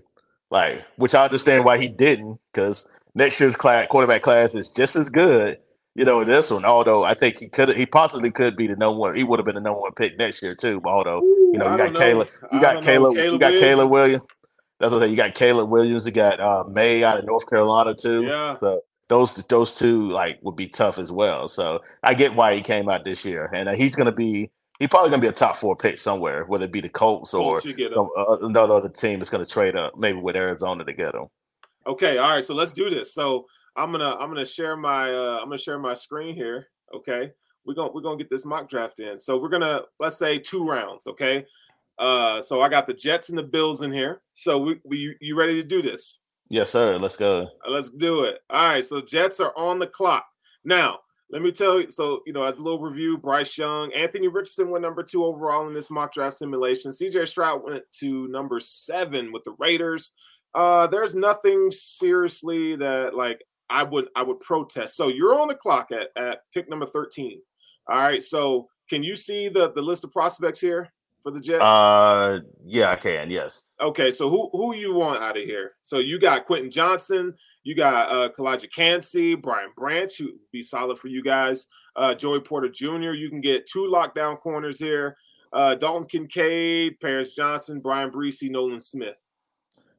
[0.50, 4.96] like which I understand why he didn't because next year's class, quarterback class is just
[4.96, 5.58] as good
[5.94, 6.64] you know, this one.
[6.64, 9.14] Although I think he could, he possibly could be the number one.
[9.14, 10.80] He would have been the number one pick next year too.
[10.84, 14.24] Although you know, you got Caleb, you got Caleb, you got Caleb Williams.
[14.78, 15.10] That's what I say.
[15.10, 16.06] You got Caleb Williams.
[16.06, 18.24] You got uh, Maye out of North Carolina too.
[18.24, 18.56] Yeah.
[18.60, 21.48] So those those two like would be tough as well.
[21.48, 24.50] So I get why he came out this year, and uh, he's going to be.
[24.78, 27.34] He's probably going to be a top four pick somewhere, whether it be the Colts
[27.34, 30.92] or some, uh, another other team that's going to trade up, maybe with Arizona to
[30.92, 31.24] get him.
[31.84, 32.44] Okay, all right.
[32.44, 33.12] So let's do this.
[33.12, 33.46] So
[33.78, 36.66] I'm gonna I'm gonna share my uh, I'm gonna share my screen here.
[36.94, 37.30] Okay,
[37.64, 39.18] we're gonna we're gonna get this mock draft in.
[39.18, 41.06] So we're gonna let's say two rounds.
[41.06, 41.46] Okay,
[41.98, 44.20] uh, so I got the Jets and the Bills in here.
[44.34, 46.20] So we we you ready to do this?
[46.48, 46.96] Yes, sir.
[46.98, 47.48] Let's go.
[47.66, 48.40] Uh, let's do it.
[48.50, 48.84] All right.
[48.84, 50.26] So Jets are on the clock
[50.64, 50.98] now.
[51.30, 51.90] Let me tell you.
[51.90, 55.68] So you know, as a little review, Bryce Young, Anthony Richardson went number two overall
[55.68, 56.90] in this mock draft simulation.
[56.90, 57.26] C.J.
[57.26, 60.12] Stroud went to number seven with the Raiders.
[60.54, 64.96] Uh, there's nothing seriously that like I would I would protest.
[64.96, 67.40] So you're on the clock at, at pick number 13.
[67.88, 68.22] All right.
[68.22, 70.90] So can you see the the list of prospects here
[71.22, 71.62] for the Jets?
[71.62, 73.30] Uh, yeah, I can.
[73.30, 73.64] Yes.
[73.80, 74.10] Okay.
[74.10, 75.72] So who who you want out of here?
[75.82, 80.62] So you got Quentin Johnston, you got uh Calijah Kancey, Brian Branch, who would be
[80.62, 81.68] solid for you guys.
[81.96, 83.12] Uh, Joey Porter Jr.
[83.12, 85.16] You can get two lockdown corners here.
[85.52, 89.16] Uh, Dalton Kincaid, Paris Johnson, Bryan Bresee, Nolan Smith.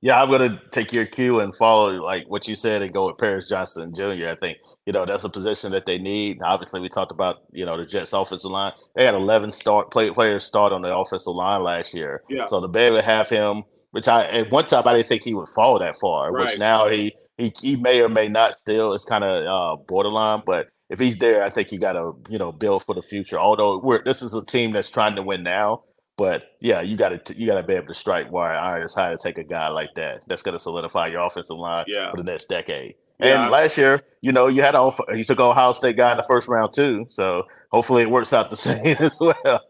[0.01, 3.17] Yeah, I'm gonna take your cue and follow like what you said and go with
[3.17, 4.29] Paris Johnson Jr.
[4.29, 6.39] I think you know that's a position that they need.
[6.41, 8.71] Obviously, we talked about you know the Jets' offensive line.
[8.95, 12.23] They had 11 start play, players start on the offensive line last year.
[12.29, 12.45] Yeah.
[12.47, 15.23] So to be able to have him, which I at one time I didn't think
[15.23, 16.45] he would fall that far, Right.
[16.51, 18.93] which now he he he may or may not still.
[18.93, 22.37] It's kind of uh, borderline, but if he's there, I think you got to you
[22.37, 23.37] know build for the future.
[23.37, 25.83] Although we're this is a team that's trying to win now.
[26.19, 28.93] But yeah, you got to you got to be able to strike while iron is
[28.93, 30.21] high to take a guy like that.
[30.27, 32.11] That's going to solidify your offensive line Yeah.
[32.11, 32.95] for the next decade.
[33.21, 33.43] Yeah.
[33.43, 36.25] And last year, you know, you had a you took Ohio State guy in the
[36.27, 37.05] first round too.
[37.07, 39.63] So hopefully it works out the same as well.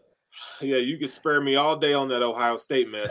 [0.60, 3.10] Yeah, you can spare me all day on that Ohio State mess.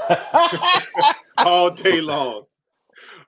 [1.38, 2.44] all day long.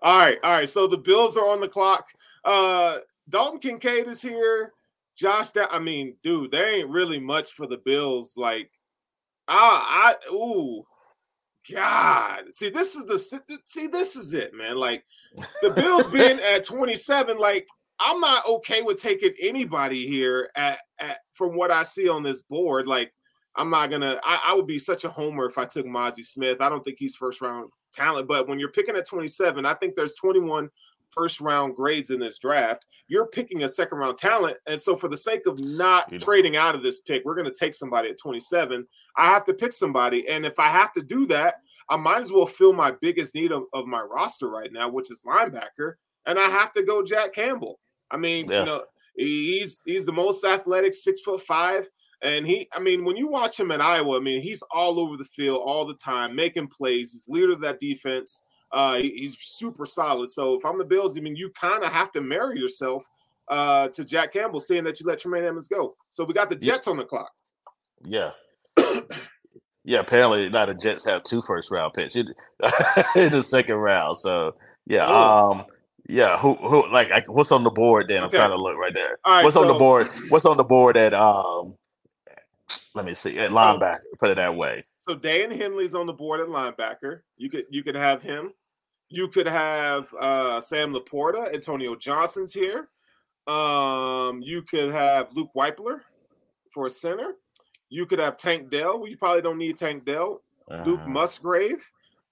[0.01, 0.67] All right, all right.
[0.69, 2.05] So the Bills are on the clock.
[2.43, 2.97] Uh
[3.29, 4.73] Dalton Kincaid is here.
[5.17, 8.33] Josh, Da- I mean, dude, there ain't really much for the Bills.
[8.35, 8.69] Like,
[9.51, 10.83] I, I, ooh,
[11.71, 12.43] God.
[12.53, 13.19] See, this is the
[13.65, 14.77] see, this is it, man.
[14.77, 15.03] Like,
[15.61, 17.67] the Bills being at 27, like,
[17.99, 22.41] I'm not okay with taking anybody here at, at from what I see on this
[22.41, 22.87] board.
[22.87, 23.13] Like,
[23.55, 24.19] I'm not gonna.
[24.23, 26.61] I, I would be such a homer if I took Mazi Smith.
[26.61, 29.95] I don't think he's first round talent, but when you're picking at 27, I think
[29.95, 30.69] there's 21
[31.11, 32.85] first round grades in this draft.
[33.07, 36.75] You're picking a second round talent, and so for the sake of not trading out
[36.75, 38.85] of this pick, we're gonna take somebody at 27.
[39.17, 41.55] I have to pick somebody, and if I have to do that,
[41.89, 45.11] I might as well fill my biggest need of, of my roster right now, which
[45.11, 45.93] is linebacker,
[46.25, 47.79] and I have to go Jack Campbell.
[48.09, 48.59] I mean, Yeah.
[48.61, 48.83] you know,
[49.15, 51.87] he's he's the most athletic, six foot five.
[52.23, 55.17] And he, I mean, when you watch him in Iowa, I mean, he's all over
[55.17, 57.11] the field all the time, making plays.
[57.11, 58.43] He's leader of that defense.
[58.73, 60.31] Uh, he's super solid.
[60.31, 63.05] So if I'm the Bills, I mean, you kind of have to marry yourself
[63.49, 65.95] uh, to Jack Campbell, seeing that you let Tremaine Edmunds go.
[66.09, 66.73] So we got the Yeah.
[66.73, 67.31] Jets on the clock.
[68.05, 68.31] Yeah.
[69.83, 74.17] yeah, apparently now the Jets have two first round picks in, the second round.
[74.17, 74.55] So
[74.85, 75.51] yeah, Oh.
[75.51, 75.65] um
[76.09, 78.23] yeah, who who like I, what's on the board then?
[78.23, 79.19] I'm trying to look right there.
[79.23, 80.09] All right, what's on the board?
[80.29, 81.75] What's on the board at um
[82.95, 84.83] let me see, at linebacker, put it that way.
[85.07, 87.21] So Dan Henley's on the board at linebacker.
[87.37, 88.51] You could you could have him.
[89.11, 91.53] You could have uh, Sam LaPorta.
[91.53, 92.87] Antonio Johnson's here.
[93.45, 95.99] Um, you could have Luke Wypler
[96.73, 97.33] for a center.
[97.89, 98.99] You could have Tank Dell.
[98.99, 100.41] Well, you probably don't need Tank Dell.
[100.85, 101.83] Luke Uh, Musgrave,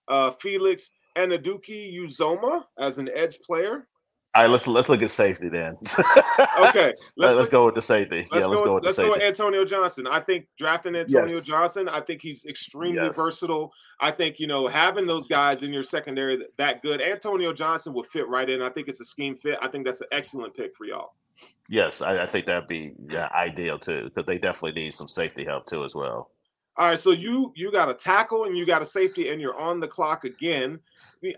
[0.07, 3.85] uh, Felix Anudike-Uzomah as an edge player.
[4.35, 5.75] All right, let's let's look at safety then.
[6.59, 8.27] Okay, let's, look- go with the safety.
[8.31, 10.05] Let's yeah, let's go, with the let's go with Antonio Johnson.
[10.07, 11.45] I think drafting Antonio Yes.
[11.45, 13.15] Johnson, I think he's extremely Yes.
[13.15, 13.71] versatile.
[13.99, 17.01] I think you know having those guys in your secondary that, that good.
[17.01, 18.61] Antonio Johnson would fit right in.
[18.61, 19.57] I think it's a scheme fit.
[19.61, 21.13] I think that's an excellent pick for y'all.
[21.69, 25.43] yes, I, I think that'd be yeah, ideal too, because they definitely need some safety
[25.45, 26.29] help too as well.
[26.77, 29.57] All right, so you you got a tackle and you got a safety, and you're
[29.59, 30.79] on the clock again.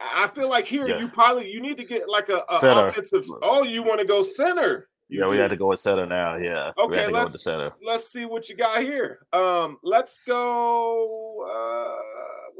[0.01, 0.99] I feel like here Yeah.
[0.99, 3.25] you probably you need to get like a, a offensive.
[3.41, 4.87] Oh, you want to go center?
[5.09, 5.41] You yeah, we do.
[5.41, 6.37] had to go with center now.
[6.37, 7.71] Yeah, we Okay, had to go with let's- the center.
[7.83, 9.25] let's see what you got here.
[9.33, 11.41] Um, let's go.
[11.43, 12.10] Uh,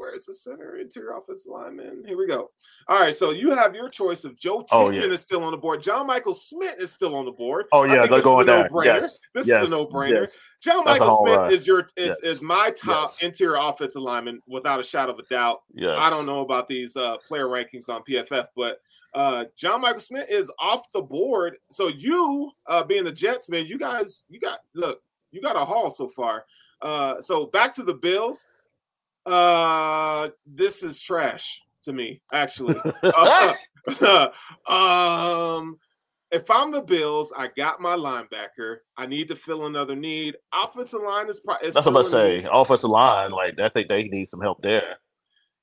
[0.02, 2.02] where is the center interior offensive lineman?
[2.04, 2.50] Here we go.
[2.88, 5.02] All right, so you have your choice of Joe Oh, yeah.
[5.02, 5.80] is still on the board.
[5.80, 7.66] John Michael Schmitz is still on the board.
[7.70, 8.68] Oh yeah, they're this going is a there.
[8.68, 8.84] no-brainer.
[8.84, 10.22] Yes, This yes, is a no-brainer.
[10.22, 10.48] yes.
[10.60, 12.20] John Michael Schmitz is your is, Yes.
[12.24, 15.62] is my top interior offensive lineman without a shadow of a doubt.
[15.72, 15.96] Yes.
[16.00, 18.80] I don't know about these uh, player rankings on PFF, but
[19.14, 21.58] uh, John Michael Schmitz is off the board.
[21.70, 25.00] So you, uh, being the Jets man, you guys, you got look,
[25.30, 26.44] you got a haul so far.
[26.80, 28.48] Uh, so back to the Bills.
[29.26, 32.76] Uh, this is trash to me, actually.
[33.84, 34.28] Uh,
[34.68, 35.76] um,
[36.30, 38.76] if I'm the Bills, I got my linebacker.
[38.96, 40.36] I need to fill another need.
[40.54, 42.42] Offensive line is, pro- is That's what I'm still about to a need.
[42.44, 42.48] say.
[42.52, 44.96] Offensive line, like I think they need some help there.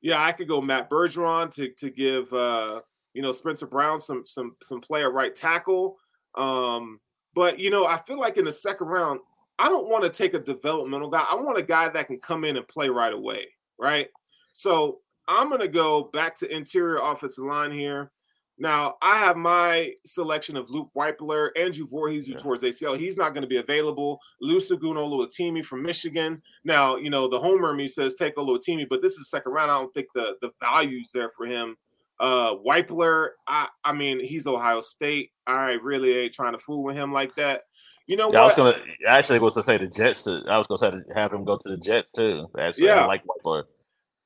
[0.01, 2.81] Yeah, I could go Matt Bergeron to to give uh
[3.13, 5.97] you know Spencer Brown some some some play at right tackle.
[6.35, 6.99] Um,
[7.35, 9.19] but you know, I feel like in the second round,
[9.59, 11.25] I don't want to take a developmental guy.
[11.29, 13.47] I want a guy that can come in and play right away,
[13.77, 14.07] right?
[14.53, 18.11] So I'm gonna go back to interior offensive line here.
[18.57, 22.39] Now I have my selection of Luke Wypler, Andrew Voorhees, who Yeah.
[22.39, 22.93] towards ACL.
[22.97, 24.19] He's not going to be available.
[24.43, 26.41] Lusa Oluwatimi from Michigan.
[26.65, 29.71] Now, you know, the homer me says take Oluwatimi, but this is second round.
[29.71, 31.77] I don't think the the value's there for him.
[32.19, 35.31] Uh Wypler, I I mean, he's Ohio State.
[35.47, 37.61] I really ain't trying to fool with him like that.
[38.09, 38.75] You know Yeah, I was gonna
[39.07, 40.23] actually was to say the Jets.
[40.23, 42.47] To, I was gonna say to have him go to the Jets too.
[42.57, 43.03] Actually, Yeah.
[43.03, 43.61] I like white boy.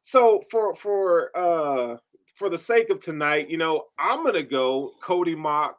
[0.02, 1.98] So for for uh
[2.36, 5.76] for the sake of tonight, you know, I'm gonna go Cody Mauch,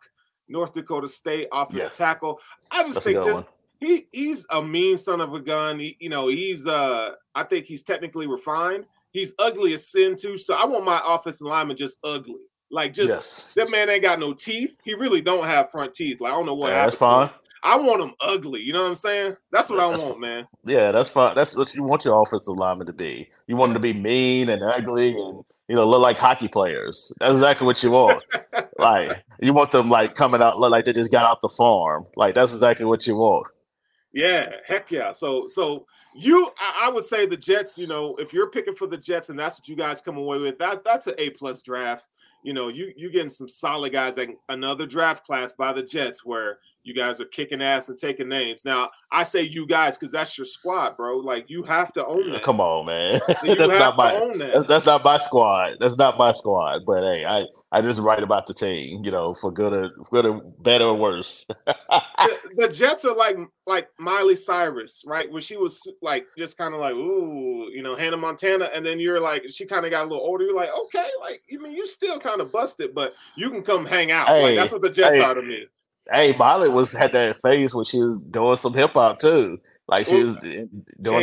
[0.49, 1.97] North Dakota State offensive Yes.
[1.97, 2.41] tackle.
[2.71, 3.45] I just That's think this one.
[3.81, 5.79] he he's a mean son of a gun.
[5.79, 8.85] He, you know, he's uh I think he's technically refined.
[9.13, 10.37] He's ugly as sin too.
[10.37, 12.43] So I want my offensive lineman just ugly.
[12.71, 14.77] Like just yes, that man ain't got no teeth.
[14.85, 16.21] He really don't have front teeth.
[16.21, 17.31] Like I don't know what yeah, that's fine.
[17.65, 18.61] I want them ugly.
[18.61, 19.37] You know what I'm saying?
[19.51, 20.47] That's what I That's want, man.
[20.67, 21.35] Yeah, that's fine.
[21.35, 23.31] That's what you want your offensive lineman to be.
[23.47, 27.11] You want them to be mean and ugly and you know look like hockey players.
[27.19, 28.23] That's exactly what you want.
[28.79, 32.05] like you want them like coming out look like they just got out the farm.
[32.17, 33.47] Like that's exactly what you want.
[34.12, 35.12] Yeah, heck yeah.
[35.12, 38.87] So so you I, I would say the Jets, you know, if you're picking for
[38.87, 41.62] the Jets and that's what you guys come away with, that that's an A plus
[41.62, 42.07] draft.
[42.43, 46.27] You know, you you getting some solid guys like another draft class by the Jets
[46.27, 48.64] where you guys are kicking ass and taking names.
[48.64, 51.16] Now, I say you guys because that's your squad, bro.
[51.16, 52.43] Like you have to own that.
[52.43, 53.20] Come on, man.
[53.28, 54.53] That's not my own that.
[54.53, 55.76] that's, that's not my squad.
[55.80, 56.82] That's not my squad.
[56.87, 59.05] But hey, I I just write about the team.
[59.05, 61.47] You know, for good or good or better or worse.
[61.66, 65.30] the, the Jets are like like Miley Cyrus, right?
[65.30, 69.01] When she was like just kind of like, ooh, you know, Hannah Montana, and then
[69.01, 70.45] you're like, she kind of got a little older.
[70.45, 73.87] You're like, okay, like you mean you still kind of busted, but you can come
[73.87, 74.28] hang out.
[74.28, 75.22] like that's what the Jets hey.
[75.22, 75.66] are to me.
[76.11, 79.59] Hey, Miley was had that phase when she was doing some hip hop too.
[79.87, 80.71] Like she was doing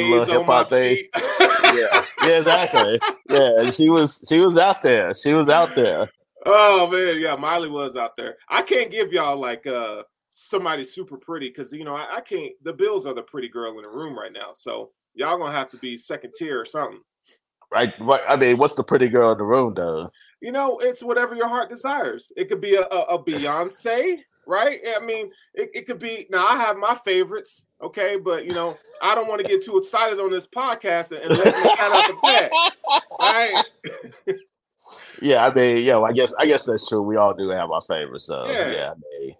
[0.05, 0.97] a little hip hop thing.
[1.15, 2.99] yeah, yeah, exactly.
[3.29, 5.13] Yeah, and she was she was out there.
[5.13, 6.09] She was out there.
[6.45, 8.37] Oh man, yeah, Miley was out there.
[8.49, 12.53] I can't give y'all like uh somebody super pretty because you know I, I can't.
[12.63, 15.69] The Bills are the pretty girl in the room right now, so y'all gonna have
[15.71, 17.01] to be second tier or something.
[17.71, 18.21] Right, right.
[18.27, 20.11] I mean, what's the pretty girl in the room though?
[20.41, 22.31] you know, it's whatever your heart desires.
[22.35, 24.17] It could be a, a, a Beyonce,
[24.47, 24.79] right?
[24.95, 26.27] I mean, it, it could be.
[26.29, 29.77] Now, I have my favorites, okay, but you know, I don't want to get too
[29.77, 32.51] excited on this podcast and, and let me cat out the bag.
[33.19, 33.63] Right.
[35.23, 37.01] Yeah, I mean, yeah, well, I guess I guess that's true.
[37.03, 38.25] We all do have our favorites.
[38.25, 38.71] So Yeah.
[38.71, 39.35] yeah, I mean,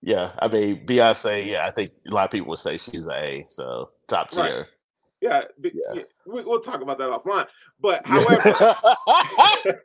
[0.00, 1.44] yeah, I mean, Beyonce.
[1.46, 4.48] Yeah, I think a lot of people would say she's a A, so top Right.
[4.48, 4.68] tier.
[5.20, 5.96] Yeah, be- Yeah.
[5.96, 7.46] yeah, we, we'll talk about that offline.
[7.78, 8.74] But however,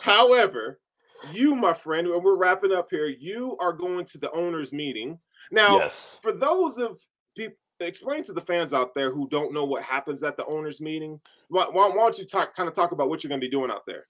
[0.00, 0.78] however,
[1.32, 3.06] you, my friend, and we're wrapping up here.
[3.06, 5.18] You are going to the owners' meeting
[5.50, 5.78] now.
[5.78, 6.18] yes.
[6.22, 6.98] for those of
[7.36, 10.80] people explain to the fans out there who don't know what happens at the owners
[10.80, 13.46] meeting why, why, why don't you talk kind of talk about what you're going to
[13.46, 14.06] be doing out there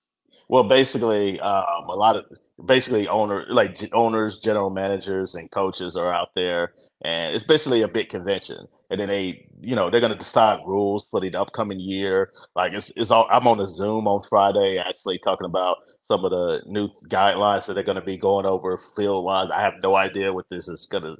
[0.48, 2.26] Well, basically, um, a lot of
[2.66, 6.72] basically owner like owners, general managers, and coaches are out there,
[7.04, 8.66] and it's basically a big convention.
[8.90, 12.32] And then they, you know, they're going to decide rules for the upcoming year.
[12.54, 13.26] Like it's, it's all.
[13.30, 15.78] I'm on a Zoom on Friday, actually talking about
[16.10, 19.50] some of the new guidelines that they're going to be going over field wise.
[19.50, 21.16] I have no idea what this is going to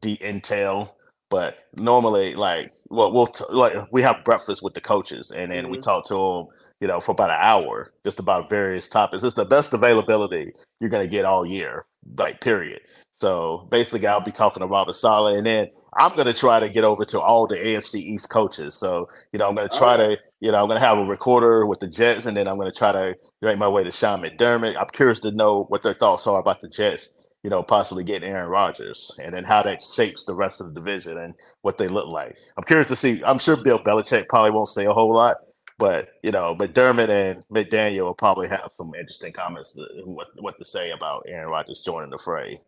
[0.00, 0.94] de- entail.
[1.30, 5.68] But normally, like, well, we'll t- like we have breakfast with the coaches, and then
[5.68, 5.82] we Mhm.
[5.82, 6.46] talk to them
[6.80, 9.24] you know, for about an hour, just about various topics.
[9.24, 11.86] It's the best availability you're going to get all year,
[12.16, 12.80] like, period.
[13.16, 16.68] So basically, I'll be talking to Robert Saleh, and then I'm going to try to
[16.68, 18.76] get over to all the AFC East coaches.
[18.76, 20.14] So, you know, I'm going to try Oh.
[20.14, 22.56] to, you know, I'm going to have a recorder with the Jets, and then I'm
[22.58, 24.76] going to try to make my way to Sean McDermott.
[24.78, 27.10] I'm curious to know what their thoughts are about the Jets,
[27.42, 30.80] you know, possibly getting Aaron Rodgers, and then how that shapes the rest of the
[30.80, 32.36] division and what they look like.
[32.56, 33.22] I'm curious to see.
[33.24, 35.36] I'm sure Bill Belichick probably won't say a whole lot,
[35.78, 40.58] but you know, McDermott and McDaniel will probably have some interesting comments to what what
[40.58, 42.60] to say about Aaron Rodgers joining the fray.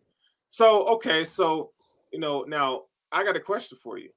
[0.49, 1.71] so okay so
[2.11, 4.09] you know now i got a question for you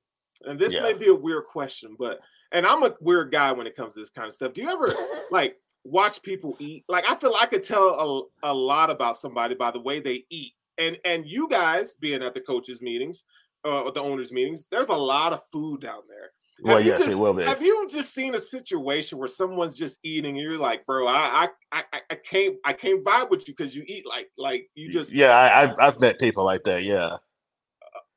[0.42, 2.20] and this may be a weird question but
[2.52, 4.68] and i'm a weird guy when it comes to this kind of stuff do you
[4.70, 4.92] ever
[5.30, 9.54] like watch people eat like i feel i could tell a, a lot about somebody
[9.54, 13.24] by the way they eat and and you guys being at the coaches meetings
[13.64, 16.30] uh, or the owners meetings there's a lot of food down there
[16.62, 17.42] Well, Have you yes, just- it will be.
[17.44, 21.48] Have you just seen a situation where someone's just eating and you're like, bro, I
[21.72, 24.88] I I, I can't I can't vibe with you because you eat like like you
[24.90, 26.84] just yeah, I, I've I've met people like that.
[26.84, 27.16] Yeah.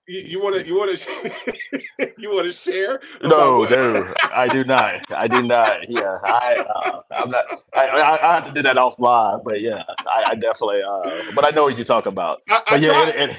[0.07, 2.99] You, want to you want to you want to share?
[3.23, 5.01] No, no, I do not.
[5.11, 5.89] I do not.
[5.89, 7.45] Yeah, I, uh, I'm not.
[7.75, 10.83] I, I, I have to do that offline, but yeah, I, I definitely.
[10.83, 12.41] Uh, but I know what you're talking about.
[12.49, 13.31] I, I But yeah, it,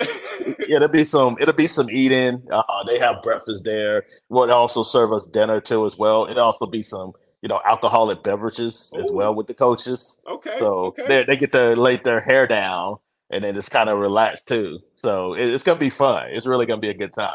[0.00, 1.36] it, yeah, it'll be some.
[1.40, 2.42] It'll be some eating.
[2.50, 4.04] Uh, they have breakfast there.
[4.28, 6.26] Will also serve us dinner too as well.
[6.28, 7.12] It'll also be some,
[7.42, 10.22] you know, alcoholic beverages as well with the coaches.
[10.28, 11.06] okay, So okay.
[11.08, 12.96] they they get to lay their hair down
[13.30, 14.80] and then it's kind of relaxed too.
[14.94, 16.28] So it, it's gonna be fun.
[16.30, 17.34] It's really gonna be a good time.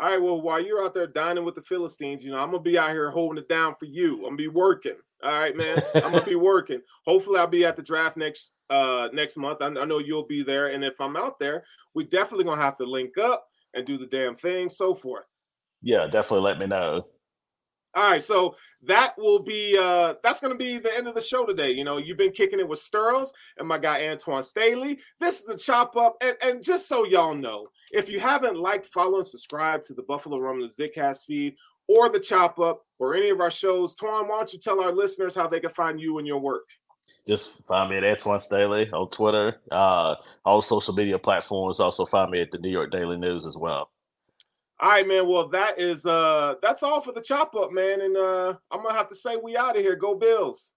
[0.00, 2.62] All right, well, while you're out there dining with the Philistines, you know, I'm gonna
[2.62, 4.18] be out here holding it down for you.
[4.18, 4.96] I'm gonna be working.
[5.24, 5.82] All right, man.
[5.96, 6.80] I'm gonna be working.
[7.04, 9.60] Hopefully, I'll be at the draft next uh next month.
[9.60, 12.76] I, I know you'll be there, and if I'm out there, we definitely gonna have
[12.78, 13.44] to link up.
[13.74, 15.24] and do the damn thing, so forth.
[15.82, 17.06] Yeah, definitely let me know.
[17.98, 21.44] All right, so that will be uh that's gonna be the end of the show
[21.44, 21.72] today.
[21.72, 25.00] You know, you've been kicking it with Sterls and my guy Antwan Staley.
[25.18, 28.86] This is the chop up, and, and just so y'all know, if you haven't liked,
[28.86, 31.56] follow, and subscribe to the Buffalo Rumblings Vidcast feed
[31.88, 34.92] or the chop up or any of our shows, Twan, why don't you tell our
[34.92, 36.68] listeners how they can find you and your work?
[37.26, 41.80] Just find me at Antwan Staley on Twitter, uh, all social media platforms.
[41.80, 43.90] Also find me at the New York Daily News as well.
[44.80, 45.28] All right, man.
[45.28, 48.00] Well, that is uh that's all for the chop up, man.
[48.00, 49.96] And uh I'm gonna have to say we out of here.
[49.96, 50.74] Go Bills.